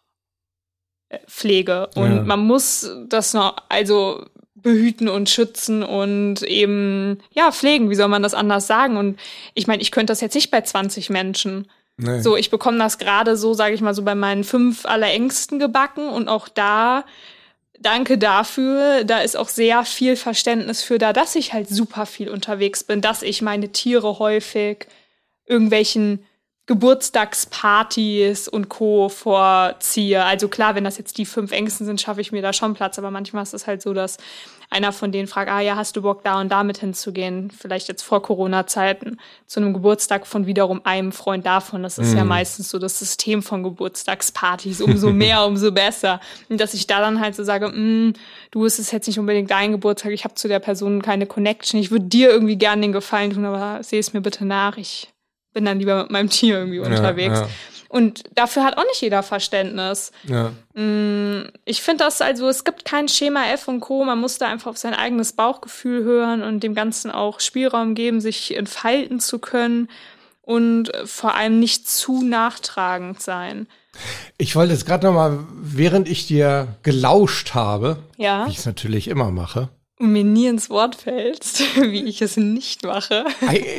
[1.09, 2.21] äh, Pflege und Ja.
[2.23, 7.91] man muss das noch, also behüten und schützen und eben ja pflegen.
[7.91, 8.97] Wie soll man das anders sagen?
[8.97, 9.19] Und
[9.53, 11.69] ich meine, ich könnte das jetzt nicht bei 20 Menschen.
[11.97, 12.19] Nee.
[12.21, 16.09] So, ich bekomme das gerade so, sage ich mal, so bei meinen fünf allerengsten gebacken
[16.09, 17.05] und auch da,
[17.79, 22.29] danke dafür, da ist auch sehr viel Verständnis für da, dass ich halt super viel
[22.29, 24.87] unterwegs bin, dass ich meine Tiere häufig
[25.45, 26.25] irgendwelchen
[26.67, 29.09] Geburtstagspartys und Co.
[29.09, 30.23] vorziehe.
[30.23, 32.97] Also klar, wenn das jetzt die fünf Ängsten sind, schaffe ich mir da schon Platz,
[32.97, 34.17] aber manchmal ist es halt so, dass
[34.71, 37.51] einer von denen fragt, ah ja, hast du Bock da und damit hinzugehen?
[37.51, 41.83] Vielleicht jetzt vor Corona-Zeiten zu einem Geburtstag von wiederum einem Freund davon.
[41.83, 44.81] Das ist ja meistens so das System von Geburtstagspartys.
[44.81, 46.19] Umso mehr, umso besser.
[46.49, 48.13] Und dass ich da dann halt so sage, mm,
[48.49, 51.79] du, es ist jetzt nicht unbedingt dein Geburtstag, ich habe zu der Person keine Connection.
[51.79, 54.77] Ich würde dir irgendwie gerne den Gefallen tun, aber seh es mir bitte nach.
[54.77, 55.09] Ich
[55.55, 57.39] bin dann lieber mit meinem Tier irgendwie unterwegs.
[57.39, 57.49] ja.
[57.87, 60.11] Und dafür hat auch nicht jeder Verständnis.
[60.25, 60.51] Ja.
[61.65, 64.03] Ich finde das also, es gibt kein Schema F und Co.
[64.03, 68.19] Man muss da einfach auf sein eigenes Bauchgefühl hören und dem Ganzen auch Spielraum geben,
[68.19, 69.89] sich entfalten zu können
[70.41, 73.67] und vor allem nicht zu nachtragend sein.
[74.37, 78.45] Ich wollte jetzt gerade noch mal, während ich dir gelauscht habe, Ja.
[78.45, 82.35] wie ich es natürlich immer mache, Und mir nie ins Wort fällst, wie ich es
[82.35, 83.23] nicht mache.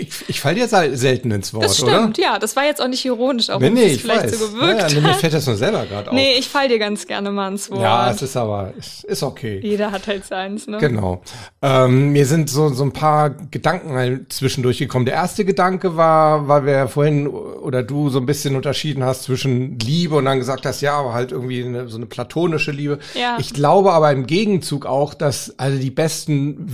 [0.00, 2.26] Ich, ich falle dir sel- selten ins Wort, Das stimmt, oder?
[2.26, 2.38] ja.
[2.38, 4.38] Das war jetzt auch nicht ironisch, auch Nee, wenn nee, es ich vielleicht weiß.
[4.38, 6.14] so gewirkt ja, nee, mir fällt das nur selber gerade auf.
[6.14, 7.82] Nee, ich fall dir ganz gerne mal ins Wort.
[7.82, 9.60] ja, es ist aber, es ist okay.
[9.62, 10.78] Jeder hat halt seins, ne?
[10.78, 11.20] Genau.
[11.60, 15.04] Ähm, mir sind so, so ein paar Gedanken halt zwischendurch gekommen.
[15.04, 19.24] Der erste Gedanke war, weil wir ja vorhin oder du so ein bisschen unterschieden hast
[19.24, 23.00] zwischen Liebe und dann gesagt hast, ja, aber halt irgendwie eine, so eine platonische Liebe.
[23.12, 23.36] Ja.
[23.38, 26.05] Ich glaube aber im Gegenzug auch, dass also die besten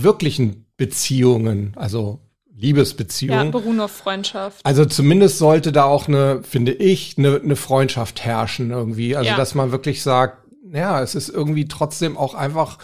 [0.01, 2.19] wirklichen Beziehungen, also
[2.55, 4.59] Ja, Liebesbeziehungen, beruhen auf Freundschaft.
[4.63, 9.15] also zumindest sollte da auch eine, finde ich, eine, eine Freundschaft herrschen irgendwie.
[9.15, 9.37] Also Ja.
[9.37, 10.37] dass man wirklich sagt,
[10.71, 12.77] ja, es ist irgendwie trotzdem auch einfach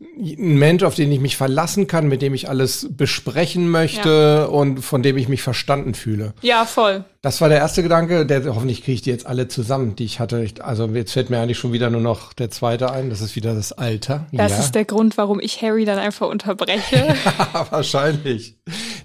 [0.00, 4.80] ein Mensch, auf den ich mich verlassen kann, mit dem ich alles besprechen möchte und
[4.80, 6.32] von dem ich mich verstanden fühle.
[6.40, 7.04] Ja, voll.
[7.20, 10.18] Das war der erste Gedanke, der hoffentlich kriege ich die jetzt alle zusammen, die ich
[10.18, 10.42] hatte.
[10.42, 13.36] Ich, also jetzt fällt mir eigentlich schon wieder nur noch der zweite ein, das ist
[13.36, 14.26] wieder das Alter.
[14.32, 14.58] Das ja.
[14.60, 17.14] ist der Grund, warum ich Harry dann einfach unterbreche.
[17.70, 18.56] Wahrscheinlich.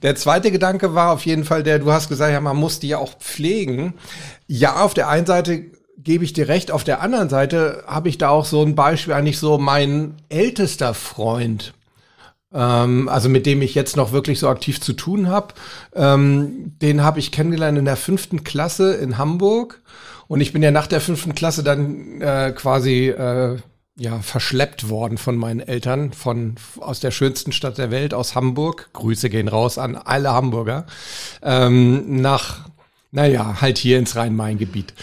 [0.01, 2.87] Der zweite Gedanke war auf jeden Fall der, du hast gesagt, ja, man muss die
[2.87, 3.95] ja auch pflegen.
[4.47, 5.65] Ja, auf der einen Seite
[5.97, 9.13] gebe ich dir recht, auf der anderen Seite habe ich da auch so ein Beispiel,
[9.13, 11.73] eigentlich so mein ältester Freund,
[12.53, 15.53] ähm, also mit dem ich jetzt noch wirklich so aktiv zu tun habe.
[15.93, 19.81] Ähm, den habe ich kennengelernt in der fünften Klasse in Hamburg.
[20.27, 23.57] Und ich bin ja nach der fünften Klasse dann äh, quasi äh,
[23.97, 28.89] ja verschleppt worden von meinen Eltern von aus der schönsten Stadt der Welt aus Hamburg.
[28.93, 30.85] Grüße gehen raus an alle Hamburger
[31.41, 32.69] ähm, nach
[33.11, 34.93] naja halt hier ins Rhein-Main-Gebiet.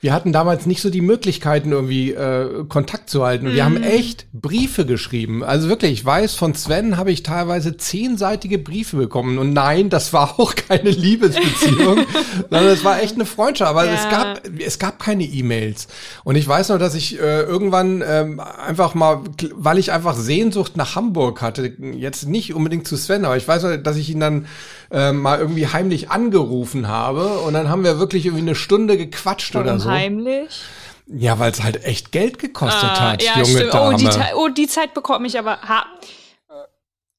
[0.00, 3.52] Wir hatten damals nicht so die Möglichkeiten, irgendwie äh, Kontakt zu halten.
[3.52, 5.42] Wir haben echt Briefe geschrieben.
[5.42, 9.38] Also wirklich, ich weiß, von Sven habe ich teilweise zehnseitige Briefe bekommen.
[9.38, 12.06] Und nein, das war auch keine Liebesbeziehung,
[12.48, 13.70] sondern es war echt eine Freundschaft.
[13.70, 13.94] Aber Ja.
[13.94, 15.88] es gab es gab keine E-Mails.
[16.22, 19.22] Und ich weiß noch, dass ich äh, irgendwann ähm, einfach mal,
[19.56, 23.64] weil ich einfach Sehnsucht nach Hamburg hatte, jetzt nicht unbedingt zu Sven, aber ich weiß
[23.64, 24.46] noch, dass ich ihn dann
[24.90, 29.54] äh, mal irgendwie heimlich angerufen habe und dann haben wir wirklich irgendwie eine Stunde gequatscht
[29.56, 29.90] oder Warum so.
[29.90, 30.62] heimlich?
[31.06, 33.74] Ja, weil es halt echt Geld gekostet Ah, hat, ja, junge stimmt.
[33.74, 33.94] Dame.
[33.94, 35.58] Oh die, oh, die Zeit bekomme ich aber.
[35.62, 35.86] Ha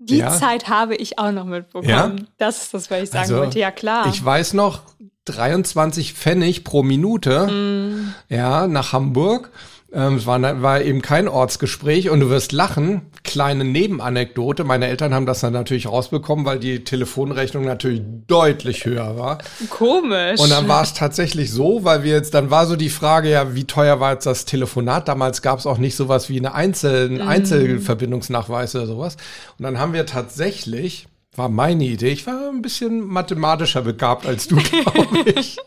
[0.02, 0.32] die Ja?
[0.32, 1.90] Zeit habe ich auch noch mitbekommen.
[1.90, 2.12] Ja?
[2.38, 3.60] Das ist das, was ich sagen Also, wollte.
[3.60, 4.08] Ja, klar.
[4.08, 4.82] Ich weiß noch,
[5.26, 8.14] 23 Pfennig pro Minute, Mm.
[8.34, 9.52] ja, nach Hamburg.
[9.92, 13.02] Ähm, es war, war eben kein Ortsgespräch und du wirst lachen.
[13.24, 14.64] Kleine Nebenanekdote.
[14.64, 19.40] Meine Eltern haben das dann natürlich rausbekommen, weil die Telefonrechnung natürlich deutlich höher war.
[19.70, 20.40] Komisch.
[20.40, 23.56] Und dann war es tatsächlich so, weil wir jetzt, dann war so die Frage, ja,
[23.56, 25.08] wie teuer war jetzt das Telefonat?
[25.08, 27.20] Damals gab es auch nicht sowas wie eine Einzel, Mhm.
[27.22, 29.18] einen Einzelverbindungsnachweis oder sowas.
[29.58, 34.48] Und dann haben wir tatsächlich, war meine Idee, ich war ein bisschen mathematischer begabt als
[34.48, 35.58] du, glaube ich.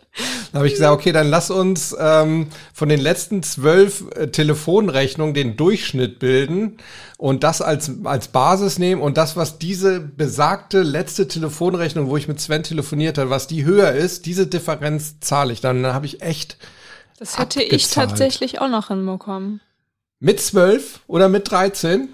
[0.50, 5.34] Dann habe ich gesagt, okay, dann lass uns ähm, von den letzten zwölf äh, Telefonrechnungen
[5.34, 6.78] den Durchschnitt bilden
[7.16, 12.28] und das als, als Basis nehmen und das, was diese besagte letzte Telefonrechnung, wo ich
[12.28, 15.82] mit Sven telefoniert habe, was die höher ist, diese Differenz zahle ich dann.
[15.82, 16.58] Dann habe ich echt
[17.18, 18.10] das hätte ich abgezahlt.
[18.10, 19.60] tatsächlich auch noch hinbekommen.
[20.18, 22.08] mit zwölf oder mit 13?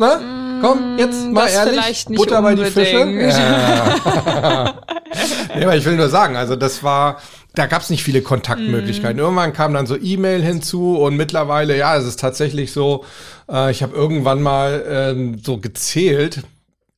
[0.00, 3.00] Na, komm, jetzt mal Mm, ehrlich, Butter bei die Fische.
[3.02, 3.32] unbedingt.
[3.36, 4.74] Ja.
[5.56, 7.20] nee, aber ich will nur sagen, also das war,
[7.54, 8.24] da gab es nicht viele Mm.
[8.24, 9.18] Kontaktmöglichkeiten.
[9.18, 13.04] Irgendwann kam dann so E-Mail hinzu und mittlerweile, ja, es ist tatsächlich so,
[13.50, 16.42] äh, ich habe irgendwann mal ähm, so gezählt,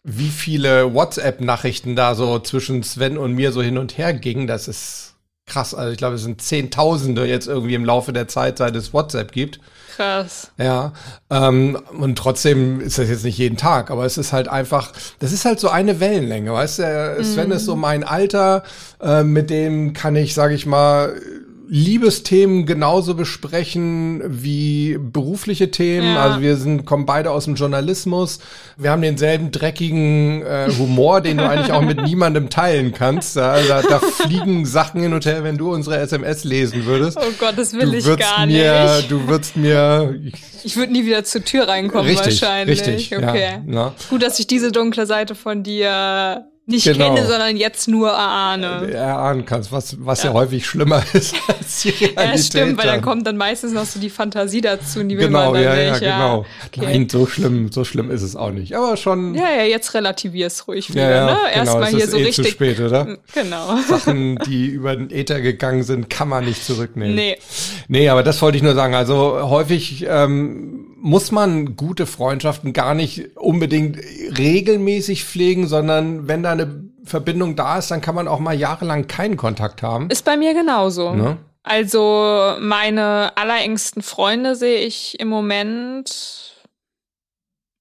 [0.04, 4.46] wie viele WhatsApp-Nachrichten da so zwischen Sven und mir so hin und her gingen.
[4.46, 5.14] Das ist
[5.46, 5.74] krass.
[5.74, 9.32] Also ich glaube, es sind Zehntausende jetzt irgendwie im Laufe der Zeit, seit es WhatsApp
[9.32, 9.58] gibt.
[9.96, 10.50] Krass.
[10.58, 10.92] Ja,
[11.30, 15.32] ähm, und trotzdem ist das jetzt nicht jeden Tag, aber es ist halt einfach, das
[15.32, 16.82] ist halt so eine Wellenlänge, weißt du?
[16.82, 18.62] Der Sven ist so mein Alter,
[19.00, 21.20] äh, mit dem kann ich, sage ich mal,
[21.72, 26.14] Liebesthemen genauso besprechen wie berufliche Themen.
[26.14, 26.24] Ja.
[26.24, 28.40] Also wir sind, kommen beide aus dem Journalismus.
[28.76, 33.36] Wir haben denselben dreckigen äh, Humor, den du eigentlich auch mit niemandem teilen kannst.
[33.36, 37.16] Da, da, da fliegen Sachen hin und her, wenn du unsere SMS lesen würdest.
[37.16, 39.08] Oh Gott, das will du ich gar mir, nicht.
[39.08, 40.18] du würdest mir
[40.64, 42.80] Ich würde nie wieder zur Tür reinkommen richtig, wahrscheinlich.
[42.80, 43.42] richtig, okay.
[43.42, 43.94] ja, na.
[44.08, 47.14] Gut, dass ich diese dunkle Seite von dir nicht Genau.
[47.14, 48.90] kenne, sondern jetzt nur erahne.
[48.92, 50.32] erahnen kannst, was, was ja.
[50.32, 52.16] häufig schlimmer ist als die Realität.
[52.16, 55.52] Ja, stimmt, weil dann kommt dann meistens noch so die Fantasie dazu, die will Genau,
[55.52, 56.00] man dann ja, ja, nicht.
[56.00, 56.46] genau.
[56.66, 56.80] Okay.
[56.82, 58.74] Nein, so schlimm, so schlimm ist es auch nicht.
[58.74, 59.34] Aber schon.
[59.34, 61.36] Ja, ja, jetzt relativier's ruhig wieder, ja, ja, ne?
[61.52, 62.46] genau, Erstmal hier so eh richtig.
[62.46, 63.18] zu spät, oder?
[63.34, 63.76] Genau.
[63.88, 67.14] Sachen, die über den Äther gegangen sind, kann man nicht zurücknehmen.
[67.14, 67.38] Nee.
[67.88, 68.94] Nee, aber das wollte ich nur sagen.
[68.94, 73.98] Also häufig ähm, muss man gute Freundschaften gar nicht unbedingt
[74.36, 79.06] regelmäßig pflegen, sondern wenn da eine Verbindung da ist, dann kann man auch mal jahrelang
[79.06, 80.10] keinen Kontakt haben.
[80.10, 81.14] Ist bei mir genauso.
[81.14, 81.38] Ne?
[81.62, 86.54] Also meine allerengsten Freunde sehe ich im Moment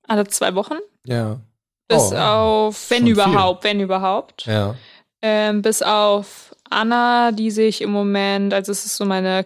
[0.08, 0.76] alle zwei Wochen.
[1.06, 1.40] Ja.
[1.88, 3.14] Bis Oh, auf, wenn schon viel.
[3.14, 4.46] überhaupt, wenn überhaupt.
[4.46, 4.76] Ja.
[5.22, 9.46] Ähm, bis auf Anna, die sehe ich im Moment, also es ist so meine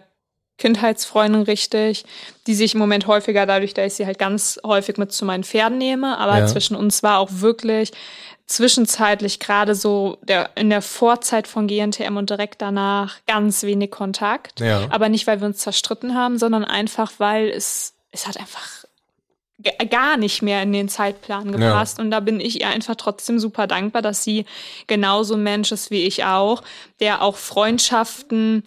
[0.58, 2.04] Kindheitsfreundin richtig,
[2.46, 5.24] die sehe ich im Moment häufiger dadurch, dass ich sie halt ganz häufig mit zu
[5.24, 6.16] meinen Pferden nehme.
[6.18, 6.46] Aber Ja.
[6.46, 7.90] zwischen uns war auch wirklich
[8.46, 14.60] zwischenzeitlich gerade so der, in der Vorzeit von GNTM und direkt danach ganz wenig Kontakt.
[14.60, 14.86] Ja.
[14.90, 18.84] Aber nicht, weil wir uns zerstritten haben, sondern einfach, weil es, es hat einfach
[19.88, 21.98] gar nicht mehr in den Zeitplan gepasst.
[21.98, 24.44] Und da bin ich ihr einfach trotzdem super dankbar, dass sie
[24.86, 26.62] genauso ein Mensch ist wie ich auch,
[27.00, 28.62] der auch Freundschaften,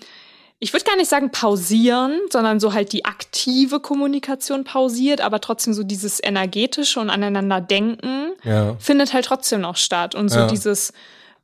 [0.59, 5.73] ich würde gar nicht sagen pausieren, sondern so halt die aktive Kommunikation pausiert, aber trotzdem
[5.73, 8.75] so dieses energetische und aneinander denken Ja.
[8.79, 10.15] findet halt trotzdem noch statt.
[10.15, 10.47] Und so Ja.
[10.47, 10.93] dieses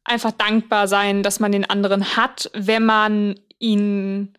[0.03, 4.33] einfach dankbar sein, dass man den anderen hat, wenn man ihn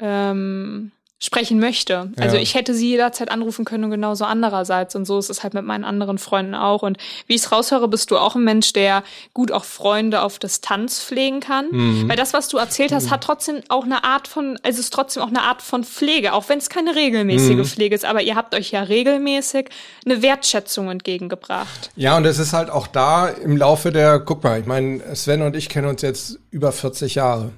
[0.00, 2.10] ähm, sprechen möchte.
[2.18, 2.42] Also Ja.
[2.42, 4.96] ich hätte sie jederzeit anrufen können und genauso andererseits.
[4.96, 6.82] Und so ist es halt mit meinen anderen Freunden auch.
[6.82, 9.02] Und wie ich es raushöre, bist du auch ein Mensch, der
[9.34, 11.66] gut auch Freunde auf Distanz pflegen kann.
[11.70, 12.08] Mhm.
[12.08, 14.94] Weil das, was du erzählt hast, hat trotzdem auch eine Art von, also es ist
[14.94, 17.64] trotzdem auch eine Art von Pflege, auch wenn es keine regelmäßige Mhm.
[17.66, 18.06] Pflege ist.
[18.06, 19.68] Aber ihr habt euch ja regelmäßig
[20.06, 21.90] eine Wertschätzung entgegengebracht.
[21.96, 25.42] Ja, und es ist halt auch da im Laufe der, guck mal, ich meine, Sven
[25.42, 27.50] und ich kennen uns jetzt über 40 Jahre.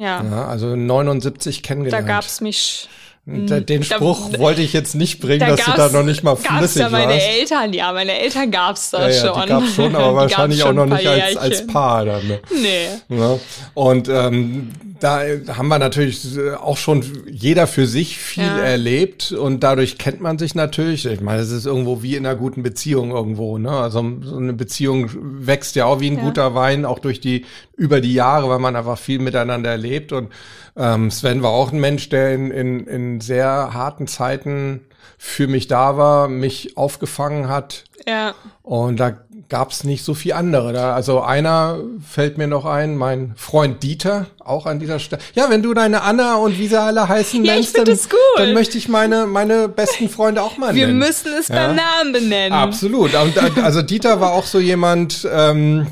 [0.00, 0.24] Ja.
[0.24, 2.06] Ja, also 79 Da kennengelernt.
[2.06, 2.88] gab's mich
[3.26, 6.36] Den Spruch da, wollte ich jetzt nicht bringen, da dass du da noch nicht mal
[6.36, 7.26] flüssig da meine warst.
[7.26, 9.42] Eltern, ja, meine Eltern gab's da ja, ja, schon.
[9.42, 12.26] Die gab's schon, aber wahrscheinlich auch noch nicht als, als Paar dann.
[12.26, 12.40] Ne?
[12.50, 13.14] Nee.
[13.14, 13.38] Ja.
[13.74, 16.26] Und ähm, da haben wir natürlich
[16.58, 18.58] auch schon jeder für sich viel ja.
[18.58, 21.04] erlebt und dadurch kennt man sich natürlich.
[21.04, 23.58] Ich meine, es ist irgendwo wie in einer guten Beziehung irgendwo.
[23.58, 23.70] Ne?
[23.70, 26.22] Also so eine Beziehung wächst ja auch wie ein ja.
[26.22, 27.44] guter Wein, auch durch die
[27.80, 30.12] über die Jahre, weil man einfach viel miteinander erlebt.
[30.12, 30.30] Und
[30.76, 34.82] ähm, Sven war auch ein Mensch, der in, in, in sehr harten Zeiten
[35.16, 37.84] für mich da war, mich aufgefangen hat.
[38.06, 38.34] Ja.
[38.62, 39.14] Und da
[39.48, 40.74] gab's nicht so viel andere.
[40.74, 45.22] Da, also einer fällt mir noch ein, mein Freund Dieter, auch an dieser Stelle.
[45.34, 47.98] Ja, wenn du deine Anna und wie sie alle heißen ja, nennst, dann,
[48.36, 51.00] dann, möchte ich meine, meine besten Freunde auch mal Wir nennen.
[51.00, 51.54] Wir müssen es ja?
[51.54, 52.52] beim Namen benennen.
[52.52, 53.14] Absolut.
[53.14, 55.86] Und, also Dieter war auch so jemand, ähm,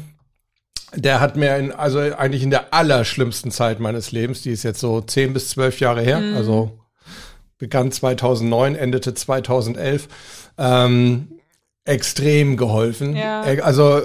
[0.94, 4.80] der hat mir in, also eigentlich in der allerschlimmsten Zeit meines Lebens, die ist jetzt
[4.80, 6.36] so zehn bis zwölf Jahre her, mhm.
[6.36, 6.78] also
[7.58, 10.08] begann 2009, endete 2011,
[10.58, 11.28] ähm,
[11.84, 13.16] extrem geholfen.
[13.16, 13.42] Ja.
[13.62, 14.02] Also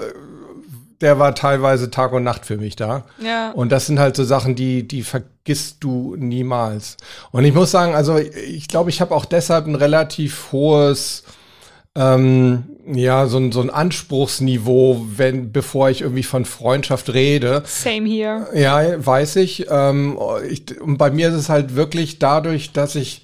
[1.00, 3.04] der war teilweise Tag und Nacht für mich da.
[3.18, 3.50] Ja.
[3.50, 6.96] Und das sind halt so Sachen, die, die vergisst du niemals.
[7.30, 11.24] Und ich muss sagen, also ich glaube, ich habe auch deshalb ein relativ hohes
[11.94, 17.62] ähm, ja, so ein, so ein Anspruchsniveau, wenn, bevor ich irgendwie von Freundschaft rede.
[17.66, 18.46] Same here.
[18.54, 19.66] Ja, weiß ich.
[19.70, 20.18] Ähm,
[20.48, 23.22] ich und bei mir ist es halt wirklich dadurch, dass ich,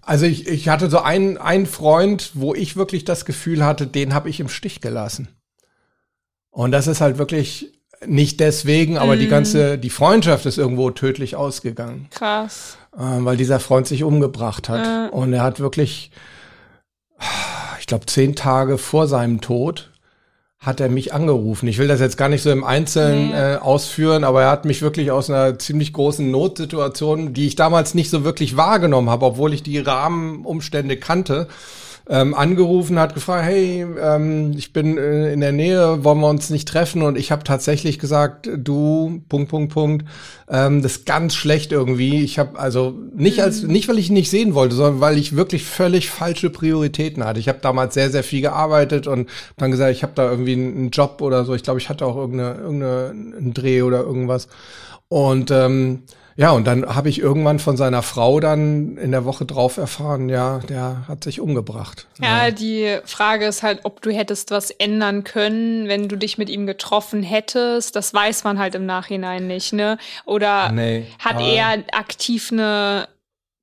[0.00, 4.14] also ich, ich hatte so einen, einen Freund, wo ich wirklich das Gefühl hatte, den
[4.14, 5.28] habe ich im Stich gelassen.
[6.50, 7.72] Und das ist halt wirklich
[8.06, 9.18] nicht deswegen, aber mm.
[9.20, 12.08] die ganze, die Freundschaft ist irgendwo tödlich ausgegangen.
[12.10, 12.76] Krass.
[12.98, 15.10] Ähm, weil dieser Freund sich umgebracht hat.
[15.10, 15.14] Äh.
[15.14, 16.10] Und er hat wirklich,
[17.82, 19.90] ich glaube, zehn Tage vor seinem Tod
[20.60, 21.66] hat er mich angerufen.
[21.66, 23.54] Ich will das jetzt gar nicht so im Einzelnen nee.
[23.54, 27.94] äh, ausführen, aber er hat mich wirklich aus einer ziemlich großen Notsituation, die ich damals
[27.94, 31.48] nicht so wirklich wahrgenommen habe, obwohl ich die Rahmenumstände kannte,
[32.12, 36.50] ähm, angerufen, hat gefragt, hey, ähm, ich bin äh, in der Nähe, wollen wir uns
[36.50, 37.00] nicht treffen?
[37.00, 40.04] Und ich habe tatsächlich gesagt, du, Punkt, Punkt, Punkt,
[40.46, 42.22] ähm, das ist ganz schlecht irgendwie.
[42.22, 43.72] Ich habe also nicht als, mhm.
[43.72, 47.40] nicht weil ich ihn nicht sehen wollte, sondern weil ich wirklich völlig falsche Prioritäten hatte.
[47.40, 50.90] Ich habe damals sehr, sehr viel gearbeitet und dann gesagt, ich habe da irgendwie einen
[50.90, 51.54] Job oder so.
[51.54, 54.48] Ich glaube, ich hatte auch irgendeine, irgendeinen Dreh oder irgendwas.
[55.08, 56.02] Und ähm,
[56.36, 60.28] ja, und dann habe ich irgendwann von seiner Frau dann in der Woche drauf erfahren,
[60.28, 62.06] ja, der hat sich umgebracht.
[62.20, 66.38] Ja, ja, die Frage ist halt, ob du hättest was ändern können, wenn du dich
[66.38, 67.96] mit ihm getroffen hättest.
[67.96, 69.98] Das weiß man halt im Nachhinein nicht, ne?
[70.24, 73.08] Oder nee, hat er aktiv eine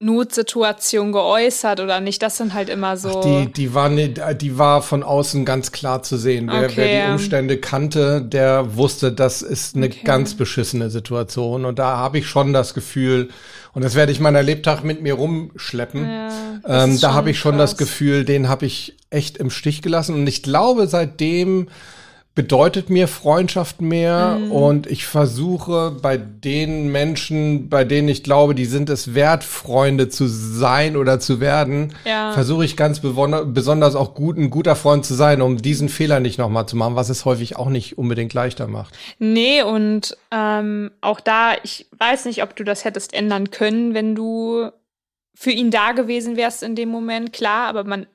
[0.02, 2.22] Notsituation geäußert oder nicht.
[2.22, 3.20] Das sind halt immer so.
[3.20, 6.48] Ach, die, die, war ne, die war von außen ganz klar zu sehen.
[6.50, 10.00] Wer, okay, wer die Umstände kannte, der wusste, das ist eine okay.
[10.06, 11.66] ganz beschissene Situation.
[11.66, 13.30] Und da habe ich schon das Gefühl,
[13.74, 16.06] und das werde ich meiner Lebtag mit mir rumschleppen.
[16.06, 16.30] Ja,
[16.66, 17.72] ähm, da habe ich schon krass.
[17.72, 20.16] das Gefühl, den habe ich echt im Stich gelassen.
[20.16, 21.68] Und ich glaube, seitdem
[22.39, 24.52] bedeutet mir Freundschaft mehr mhm.
[24.54, 30.08] und ich versuche bei den Menschen, bei denen ich glaube, die sind es wert, Freunde
[30.08, 32.32] zu sein oder zu werden, ja.
[32.32, 36.39] versuche ich ganz besonders auch gut, ein guter Freund zu sein, um diesen Fehler nicht
[36.39, 38.97] nochmal zu machen, was es häufig auch nicht unbedingt leichter macht.
[39.17, 44.15] Nee, und ähm, auch da, ich weiß nicht, ob du das hättest ändern können, wenn
[44.15, 44.69] du
[45.36, 48.08] für ihn da gewesen wärst in dem Moment, klar, aber man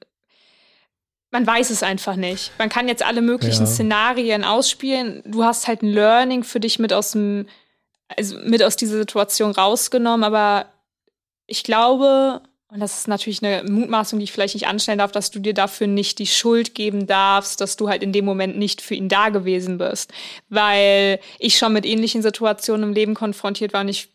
[1.35, 2.53] man weiß es einfach nicht.
[2.59, 3.67] Man kann jetzt alle möglichen ja.
[3.67, 5.21] Szenarien ausspielen.
[5.27, 7.47] Du hast halt ein Learning für dich mit aus dem,
[8.07, 10.67] also mit aus dieser Situation rausgenommen, aber
[11.49, 15.33] ich glaube, und das ist natürlich eine Mutmaßung, die ich vielleicht nicht anstellen darf, dass
[15.33, 18.81] du dir dafür nicht die Schuld geben darfst, dass du halt in dem Moment nicht
[18.81, 20.13] für ihn da gewesen bist.
[20.51, 24.09] Weil ich schon mit ähnlichen Situationen im Leben konfrontiert war und ich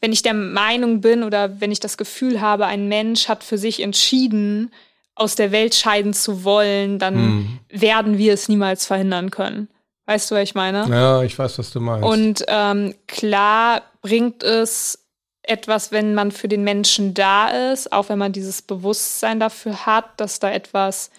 [0.00, 3.58] wenn ich der Meinung bin oder wenn ich das Gefühl habe, ein Mensch hat für
[3.58, 4.70] sich entschieden,
[5.14, 7.58] aus der Welt scheiden zu wollen, dann hm.
[7.68, 9.68] werden wir es niemals verhindern können.
[10.06, 10.86] Weißt du, was ich meine?
[10.88, 12.06] Ja, ich weiß, was du meinst.
[12.06, 15.06] Und ähm, klar bringt es
[15.42, 20.18] etwas, wenn man für den Menschen da ist, auch wenn man dieses Bewusstsein dafür hat,
[20.18, 21.10] dass da etwas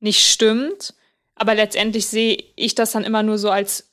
[0.00, 0.94] nicht stimmt.
[1.34, 3.91] Aber letztendlich sehe ich das dann immer nur so als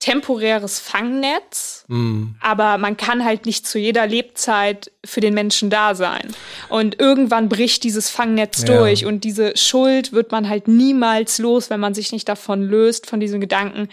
[0.00, 2.28] temporäres Fangnetz, mm.
[2.40, 6.34] aber man kann halt nicht zu jeder Lebzeit für den Menschen da sein.
[6.70, 8.78] Und irgendwann bricht dieses Fangnetz ja.
[8.78, 13.06] durch und diese Schuld wird man halt niemals los, wenn man sich nicht davon löst,
[13.06, 13.88] von diesem Gedanken,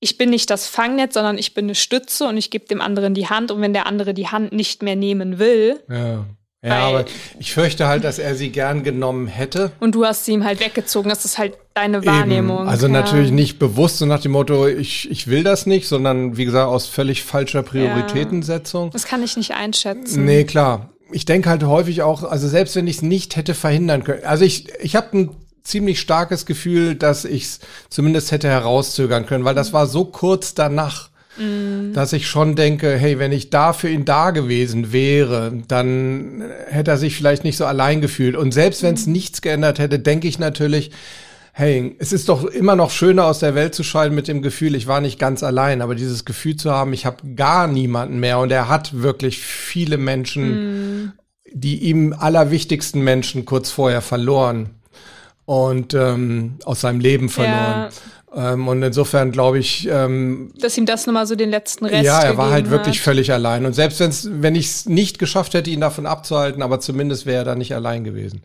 [0.00, 3.14] ich bin nicht das Fangnetz, sondern ich bin eine Stütze und ich gebe dem anderen
[3.14, 6.24] die Hand und wenn der andere die Hand nicht mehr nehmen will, ja.
[6.64, 7.04] Ja, aber
[7.38, 9.70] ich fürchte halt, dass er sie gern genommen hätte.
[9.78, 11.08] Und du hast sie ihm halt weggezogen.
[11.08, 12.60] Das ist halt deine Wahrnehmung.
[12.60, 12.68] Eben.
[12.68, 12.92] Also ja.
[12.92, 16.68] natürlich nicht bewusst so nach dem Motto, ich, ich will das nicht, sondern wie gesagt
[16.68, 18.86] aus völlig falscher Prioritätensetzung.
[18.86, 18.90] Ja.
[18.90, 20.24] Das kann ich nicht einschätzen.
[20.24, 20.90] Nee, klar.
[21.12, 24.44] ich denke halt häufig auch, also selbst wenn ich es nicht hätte verhindern können, also
[24.44, 25.30] ich, ich habe ein
[25.62, 27.60] ziemlich starkes Gefühl, dass ich es
[27.90, 31.92] zumindest hätte herauszögern können, weil das war so kurz danach, mm.
[31.92, 36.92] dass ich schon denke, hey, wenn ich da für ihn da gewesen wäre, dann hätte
[36.92, 38.36] er sich vielleicht nicht so allein gefühlt.
[38.36, 39.12] Und selbst wenn es mm.
[39.12, 40.92] nichts geändert hätte, denke ich natürlich,
[41.58, 44.74] hey, es ist doch immer noch schöner aus der Welt zu scheiden mit dem Gefühl,
[44.74, 48.40] ich war nicht ganz allein, aber dieses Gefühl zu haben, ich habe gar niemanden mehr
[48.40, 51.12] und er hat wirklich viele Menschen, mm.
[51.50, 54.74] die ihm allerwichtigsten Menschen kurz vorher verloren
[55.46, 57.90] und ähm, aus seinem Leben verloren.
[58.34, 58.52] Ja.
[58.52, 62.04] Ähm, und insofern glaube ich, ähm, dass ihm das nochmal so den letzten Rest.
[62.04, 63.64] Ja, er war halt wirklich völlig allein.
[63.64, 67.38] Und selbst wenn's, wenn ich es nicht geschafft hätte, ihn davon abzuhalten, aber zumindest wäre
[67.38, 68.42] er da nicht allein gewesen.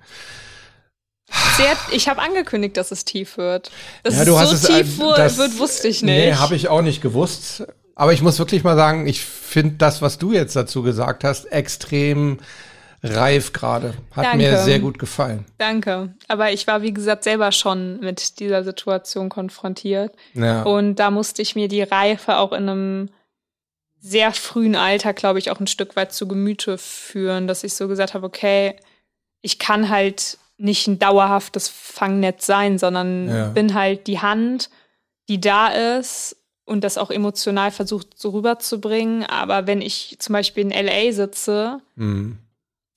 [1.57, 3.71] Sehr, ich habe angekündigt, dass es tief wird.
[4.03, 6.15] Dass ja, du es hast so es, tief das, wird, wusste ich nicht.
[6.15, 7.63] Nee, habe ich auch nicht gewusst.
[7.95, 11.45] Aber ich muss wirklich mal sagen, ich finde das, was du jetzt dazu gesagt hast,
[11.51, 12.39] extrem
[13.03, 13.93] reif gerade.
[14.11, 14.37] Hat Danke.
[14.37, 15.45] mir sehr gut gefallen.
[15.57, 16.13] Danke.
[16.27, 20.13] Aber ich war, wie gesagt, selber schon mit dieser Situation konfrontiert.
[20.33, 20.63] Ja.
[20.63, 23.09] Und da musste ich mir die Reife auch in einem
[23.99, 27.87] sehr frühen Alter, glaube ich, auch ein Stück weit zu Gemüte führen, dass ich so
[27.87, 28.75] gesagt habe, okay,
[29.41, 33.47] ich kann halt nicht ein dauerhaftes Fangnetz sein, sondern ja.
[33.49, 34.69] bin halt die Hand,
[35.29, 39.23] die da ist und das auch emotional versucht so rüberzubringen.
[39.23, 42.37] Aber wenn ich zum Beispiel in LA sitze mhm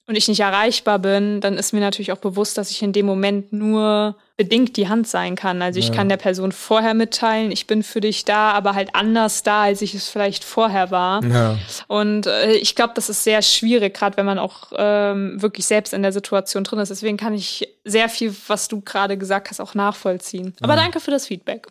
[0.06, 3.06] und ich nicht erreichbar bin, dann ist mir natürlich auch bewusst, dass ich in dem
[3.06, 5.62] Moment nur bedingt die Hand sein kann.
[5.62, 5.94] Also ich ja.
[5.94, 9.80] kann der Person vorher mitteilen, ich bin für dich da, aber halt anders da, als
[9.80, 11.24] ich es vielleicht vorher war.
[11.24, 11.56] Ja.
[11.86, 15.94] Und äh, ich glaube, das ist sehr schwierig, gerade wenn man auch ähm, wirklich selbst
[15.94, 16.90] in der Situation drin ist.
[16.90, 20.54] Deswegen kann ich sehr viel, was du gerade gesagt hast, auch nachvollziehen.
[20.60, 20.82] Aber ja.
[20.82, 21.68] danke für das Feedback.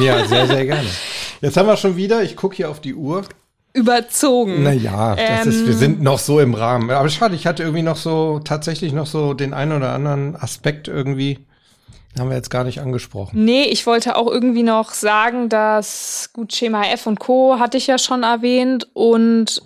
[0.00, 0.88] Ja, sehr, sehr gerne.
[1.40, 3.24] Jetzt haben wir schon wieder, ich gucke hier auf die Uhr,
[3.72, 4.62] überzogen.
[4.62, 6.90] Naja, das ähm, ist, wir sind noch so im Rahmen.
[6.90, 10.88] Aber schade, ich hatte irgendwie noch so, tatsächlich noch so den einen oder anderen Aspekt
[10.88, 11.38] irgendwie.
[12.18, 13.44] Haben wir jetzt gar nicht angesprochen.
[13.44, 17.60] Nee, ich wollte auch irgendwie noch sagen, dass gut Schema F und Co.
[17.60, 19.62] hatte ich ja schon erwähnt und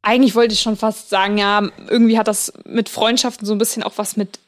[0.00, 3.82] eigentlich wollte ich schon fast sagen, ja, irgendwie hat das mit Freundschaften so ein bisschen
[3.82, 4.38] auch was mit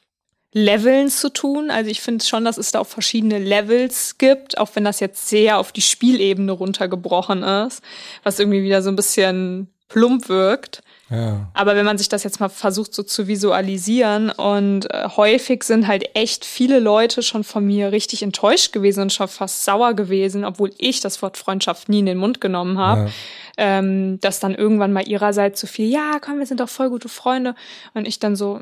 [0.53, 1.71] Leveln zu tun.
[1.71, 5.29] Also ich finde schon, dass es da auch verschiedene Levels gibt, auch wenn das jetzt
[5.29, 7.83] sehr auf die Spielebene runtergebrochen ist,
[8.25, 10.83] was irgendwie wieder so ein bisschen plump wirkt.
[11.11, 11.51] Ja.
[11.55, 15.89] Aber wenn man sich das jetzt mal versucht so zu visualisieren und äh, häufig sind
[15.89, 20.45] halt echt viele Leute schon von mir richtig enttäuscht gewesen und schon fast sauer gewesen,
[20.45, 23.03] obwohl ich das Wort Freundschaft nie in den Mund genommen habe.
[23.03, 23.11] Ja.
[23.57, 27.09] Ähm, dass dann irgendwann mal ihrerseits so viel, ja, komm, wir sind doch voll gute
[27.09, 27.55] Freunde.
[27.93, 28.61] Und ich dann so,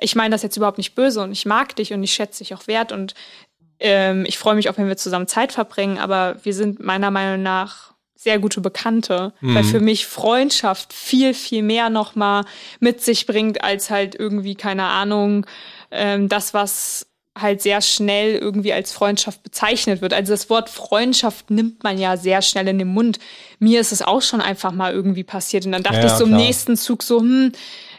[0.00, 2.54] ich meine das jetzt überhaupt nicht böse und ich mag dich und ich schätze dich
[2.54, 3.14] auch wert und
[3.80, 7.42] ähm, ich freue mich auch, wenn wir zusammen Zeit verbringen, aber wir sind meiner Meinung
[7.42, 9.54] nach sehr gute Bekannte, mhm.
[9.54, 12.44] weil für mich Freundschaft viel, viel mehr nochmal
[12.80, 15.46] mit sich bringt, als halt irgendwie, keine Ahnung,
[15.92, 17.06] ähm, das, was
[17.40, 20.12] halt sehr schnell irgendwie als Freundschaft bezeichnet wird.
[20.12, 23.20] Also das Wort Freundschaft nimmt man ja sehr schnell in den Mund.
[23.60, 26.26] Mir ist es auch schon einfach mal irgendwie passiert und dann dachte ja, ich so
[26.26, 26.40] klar.
[26.40, 27.52] im nächsten Zug so, hm,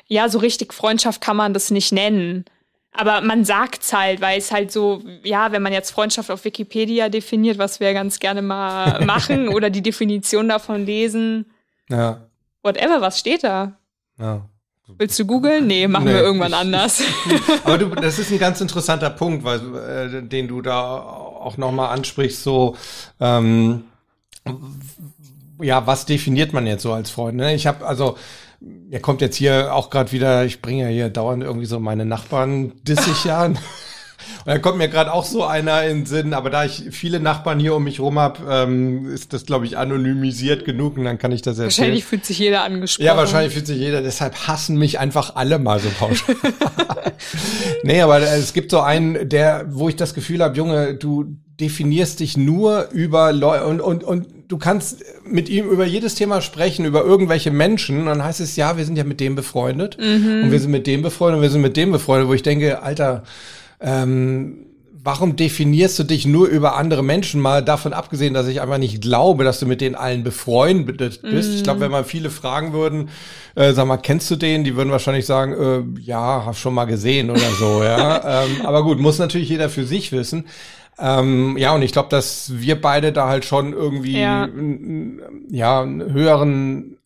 [0.10, 2.45] ja, so richtig Freundschaft kann man das nicht nennen.
[2.91, 7.08] Aber man sagt's halt, weil es halt so, ja, wenn man jetzt Freundschaft auf Wikipedia
[7.08, 11.45] definiert, was wir ganz gerne mal machen oder die Definition davon lesen.
[11.88, 12.22] Ja.
[12.63, 13.74] Whatever, was steht da?
[14.17, 14.50] Ja.
[14.98, 15.67] Willst du googeln?
[15.67, 17.04] Nee, machen nee, wir irgendwann ich, anders.
[17.63, 21.95] aber du, das ist ein ganz interessanter Punkt, weil, äh, den du da auch nochmal
[21.95, 22.76] ansprichst, so,
[23.19, 23.84] ähm,
[25.62, 27.38] ja, was definiert man jetzt so als Freund?
[27.38, 27.54] Ne?
[27.54, 28.17] Ich habe also
[28.91, 32.06] er kommt jetzt hier auch gerade wieder, ich bringe ja hier dauernd irgendwie so meine
[32.06, 33.45] Nachbarn dissig ja.
[34.45, 37.19] Und da kommt mir gerade auch so einer in den Sinn, aber da ich viele
[37.19, 41.17] Nachbarn hier um mich rum habe, ähm, ist das, glaube ich, anonymisiert genug und dann
[41.17, 41.67] kann ich das erzählen.
[41.67, 43.06] Wahrscheinlich fühlt sich jeder angesprochen.
[43.06, 46.36] Ja, wahrscheinlich fühlt sich jeder, deshalb hassen mich einfach alle mal so pauschal.
[47.84, 52.19] nee, aber es gibt so einen, der, wo ich das Gefühl habe, Junge, du definierst
[52.19, 56.84] dich nur über Leute und, und, und du kannst mit ihm über jedes Thema sprechen,
[56.84, 58.00] über irgendwelche Menschen.
[58.00, 59.98] Und dann heißt es, ja, wir sind ja mit dem befreundet.
[60.00, 60.44] Mhm.
[60.44, 62.82] Und wir sind mit dem befreundet und wir sind mit dem befreundet, wo ich denke,
[62.82, 63.24] Alter,
[63.80, 64.66] ähm,
[65.04, 67.40] warum definierst du dich nur über andere Menschen?
[67.40, 71.52] Mal davon abgesehen, dass ich einfach nicht glaube, dass du mit denen allen befreundet bist.
[71.52, 71.56] Mhm.
[71.56, 73.10] Ich glaube, wenn man viele fragen würden,
[73.54, 74.64] äh, sag mal, kennst du den?
[74.64, 78.44] Die würden wahrscheinlich sagen, äh, ja, hab schon mal gesehen oder so, ja.
[78.46, 80.46] ähm, aber gut, muss natürlich jeder für sich wissen.
[81.00, 84.50] Ähm, ja, und ich glaube, dass wir beide da halt schon irgendwie ja,
[85.50, 87.00] ja einen höheren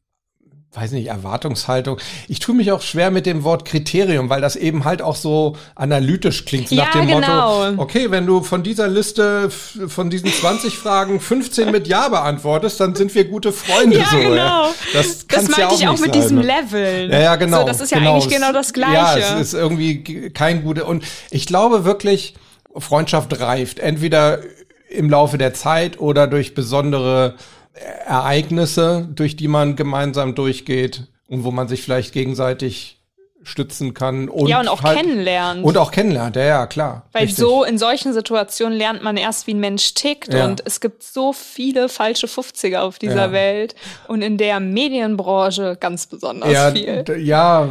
[0.75, 1.99] weiß nicht, Erwartungshaltung.
[2.27, 5.55] Ich tue mich auch schwer mit dem Wort Kriterium, weil das eben halt auch so
[5.75, 6.71] analytisch klingt.
[6.71, 7.65] Ja, nach dem genau.
[7.69, 12.79] Motto, okay, wenn du von dieser Liste, von diesen 20 Fragen 15 mit Ja beantwortest,
[12.79, 13.97] dann sind wir gute Freunde.
[13.97, 14.35] Ja, so, genau.
[14.35, 14.69] Ja.
[14.93, 16.43] Das Das, meinte ja auch ich auch mit sein, diesem ne?
[16.43, 17.11] Leveln.
[17.11, 17.61] Ja, ja, genau.
[17.61, 18.15] So, das ist ja genau.
[18.15, 19.19] eigentlich genau das Gleiche.
[19.19, 20.85] Ja, es ist irgendwie kein gute.
[20.85, 22.33] Und ich glaube wirklich,
[22.77, 23.79] Freundschaft reift.
[23.79, 24.39] Entweder
[24.89, 27.35] im Laufe der Zeit oder durch besondere
[28.05, 33.02] Ereignisse, durch die man gemeinsam durchgeht und wo man sich vielleicht gegenseitig
[33.43, 34.29] stützen kann.
[34.29, 35.63] Und ja, und auch halt- kennenlernt.
[35.63, 37.03] Und auch kennenlernt, ja, ja, klar.
[37.11, 37.39] Weil Richtig.
[37.43, 40.33] so in solchen Situationen lernt man erst, wie ein Mensch tickt.
[40.33, 40.45] Ja.
[40.45, 43.31] Und es gibt so viele falsche 50er auf dieser Ja.
[43.31, 43.75] Welt.
[44.07, 47.03] Und in der Medienbranche ganz besonders ja, viel.
[47.19, 47.67] ja,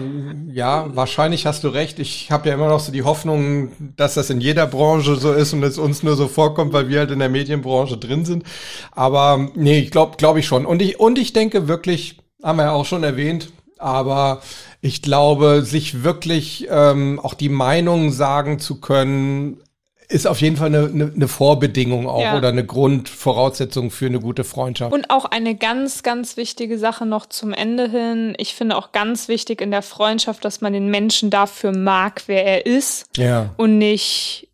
[0.52, 1.98] ja, wahrscheinlich hast du recht.
[1.98, 5.52] Ich habe ja immer noch so die Hoffnung, dass das in jeder Branche so ist
[5.52, 8.44] und es uns nur so vorkommt, weil wir halt in der Medienbranche drin sind.
[8.92, 10.66] Aber nee, ich glaube, glaube ich schon.
[10.66, 14.42] Und ich und ich denke wirklich, haben wir ja auch schon erwähnt, aber
[14.82, 19.62] ich glaube, sich wirklich ähm, auch die Meinung sagen zu können,
[20.08, 22.36] ist auf jeden Fall eine, eine, eine Vorbedingung auch Ja.
[22.36, 24.92] oder eine Grundvoraussetzung für eine gute Freundschaft.
[24.92, 28.34] Und auch eine ganz, ganz wichtige Sache noch zum Ende hin.
[28.38, 32.44] Ich finde auch ganz wichtig in der Freundschaft, dass man den Menschen dafür mag, wer
[32.44, 34.48] er ist ja, und nicht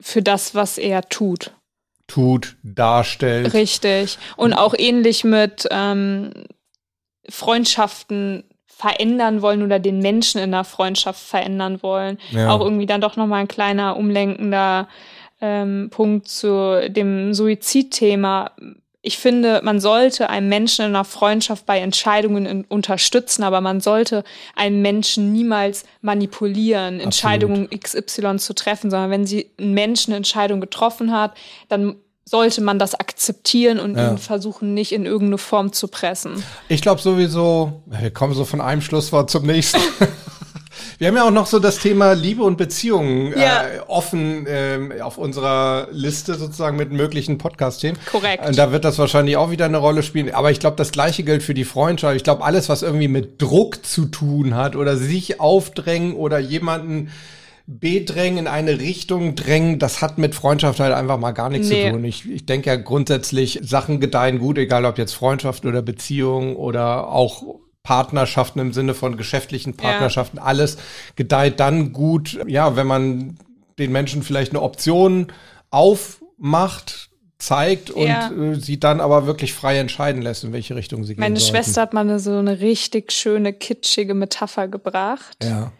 [0.00, 1.52] für das, was er tut.
[2.08, 3.54] tut, darstellt.
[3.54, 4.18] Richtig.
[4.36, 6.32] Und auch ähnlich mit ähm,
[7.28, 8.44] Freundschaften
[8.78, 12.16] verändern wollen oder den Menschen in der Freundschaft verändern wollen.
[12.30, 12.50] Ja.
[12.50, 14.86] Auch irgendwie dann doch nochmal ein kleiner umlenkender
[15.40, 18.52] ähm, Punkt zu dem Suizidthema.
[19.02, 23.80] Ich finde, man sollte einen Menschen in einer Freundschaft bei Entscheidungen in, unterstützen, aber man
[23.80, 24.22] sollte
[24.54, 30.60] einen Menschen niemals manipulieren, Entscheidungen XY zu treffen, sondern wenn sie ein Menschen eine Entscheidung
[30.60, 31.36] getroffen hat,
[31.68, 31.96] dann
[32.28, 34.10] sollte man das akzeptieren und Ja.
[34.12, 36.42] ihn versuchen, nicht in irgendeine Form zu pressen.
[36.68, 39.80] Ich glaube sowieso, wir kommen so von einem Schlusswort zum nächsten.
[40.98, 43.62] Wir haben ja auch noch so das Thema Liebe und Beziehungen Ja.
[43.62, 47.96] äh, offen ähm, auf unserer Liste sozusagen mit möglichen Podcast-Themen.
[48.10, 48.44] Korrekt.
[48.46, 50.32] Und da wird das wahrscheinlich auch wieder eine Rolle spielen.
[50.34, 52.16] Aber ich glaube, das Gleiche gilt für die Freundschaft.
[52.16, 57.10] Ich glaube, alles, was irgendwie mit Druck zu tun hat oder sich aufdrängen oder jemanden
[57.70, 61.84] bedrängen, in eine Richtung drängen, das hat mit Freundschaft halt einfach mal gar nichts Nee.
[61.84, 62.04] zu tun.
[62.04, 67.08] Ich, ich denke ja grundsätzlich, Sachen gedeihen gut, egal ob jetzt Freundschaft oder Beziehung oder
[67.08, 67.44] auch
[67.82, 70.78] Partnerschaften im Sinne von geschäftlichen Partnerschaften, alles
[71.14, 73.38] gedeiht dann gut, ja, wenn man
[73.78, 75.26] den Menschen vielleicht eine Option
[75.70, 78.30] aufmacht, zeigt und Ja.
[78.32, 81.38] äh, sie dann aber wirklich frei entscheiden lässt, in welche Richtung sie gehen Meine.
[81.38, 85.36] Schwester hat mal so eine richtig schöne, kitschige Metapher gebracht.
[85.42, 85.70] Ja.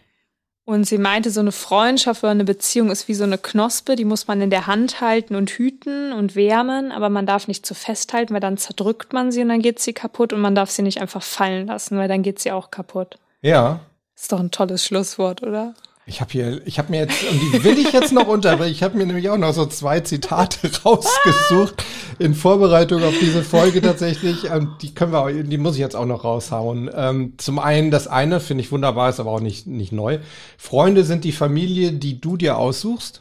[0.69, 4.05] Und sie meinte, so eine Freundschaft oder eine Beziehung ist wie so eine Knospe, die
[4.05, 7.73] muss man in der Hand halten und hüten und wärmen, aber man darf nicht zu
[7.73, 10.83] festhalten, weil dann zerdrückt man sie und dann geht sie kaputt und man darf sie
[10.83, 13.19] nicht einfach fallen lassen, weil dann geht sie auch kaputt.
[13.41, 13.81] Ja.
[14.15, 15.73] Ist doch ein tolles Schlusswort, oder?
[16.09, 18.73] Ich habe hier, ich habe mir jetzt, und die will ich jetzt noch unterbringen.
[18.73, 21.85] Ich habe mir nämlich auch noch so zwei Zitate rausgesucht
[22.19, 24.51] in Vorbereitung auf diese Folge tatsächlich.
[24.51, 26.91] Und die können wir, auch- die muss ich jetzt auch noch raushauen.
[26.95, 30.19] Ähm, zum einen, das eine finde ich wunderbar, ist aber auch nicht, nicht neu.
[30.57, 33.21] Freunde sind die Familie, die du dir aussuchst.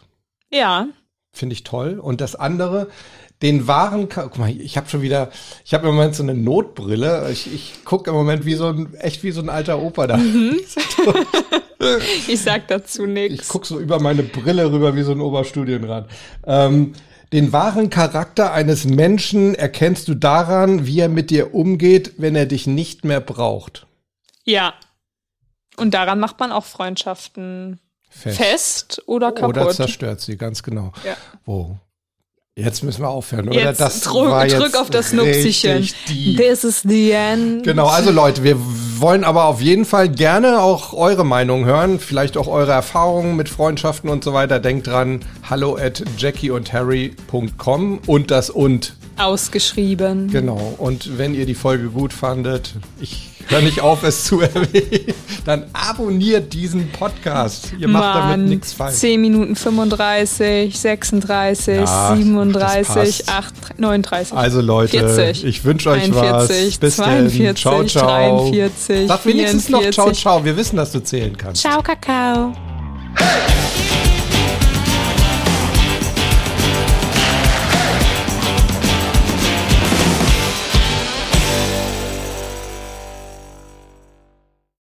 [0.49, 0.87] Ja.
[1.33, 1.99] Finde ich toll.
[1.99, 2.87] Und das andere,
[3.41, 5.29] den wahren, Ka- guck mal, ich habe schon wieder,
[5.65, 7.27] ich habe im Moment so eine Notbrille.
[7.33, 10.17] Ich, ich gucke im Moment wie so ein, echt wie so ein alter Opa da.
[12.27, 13.47] Ich sag dazu Ich nichts.
[13.49, 16.09] guck so über meine Brille rüber wie so ein Oberstudienrat.
[16.45, 16.93] Ähm,
[17.33, 22.45] den wahren Charakter eines Menschen erkennst du daran, wie er mit dir umgeht, wenn er
[22.45, 23.85] dich nicht mehr braucht.
[24.43, 24.73] Ja.
[25.75, 28.37] Und daran macht man auch Freundschaften Fest.
[28.37, 29.57] fest oder kaputt.
[29.57, 30.93] Oder zerstört sie, ganz genau.
[31.05, 31.17] Ja.
[31.45, 31.75] Oh.
[32.59, 33.59] Jetzt müssen wir aufhören, oder?
[33.59, 35.87] Jetzt Das drück, war drück auf das Nupsichen.
[36.07, 37.63] This is the end.
[37.63, 38.57] Genau, also Leute, wir
[38.97, 43.47] wollen aber auf jeden Fall gerne auch eure Meinung hören, vielleicht auch eure Erfahrungen mit
[43.47, 44.59] Freundschaften und so weiter.
[44.59, 48.95] Denkt dran, hallo at jackieundharry.com und das und.
[49.17, 50.29] Ausgeschrieben.
[50.29, 50.75] Genau.
[50.77, 55.13] Und wenn ihr die Folge gut fandet, ich höre nicht auf, es zu erwähnen,
[55.45, 57.73] dann abonniert diesen Podcast.
[57.79, 58.95] Ihr macht damit Mann, nichts falsch.
[58.95, 63.29] 10 Minuten 35, 36, Ja, das 37, passt.
[63.29, 64.33] 8, 39.
[64.37, 66.77] Also Leute, 40, ich wünsche euch 41, was.
[66.77, 67.55] Bis 42, dann.
[67.55, 68.49] Ciao, ciao.
[68.51, 70.21] 43, Sag wenigstens noch ciao, 44.
[70.21, 70.45] ciao.
[70.45, 71.61] Wir wissen, dass du zählen kannst.
[71.61, 72.53] Ciao, Kakao.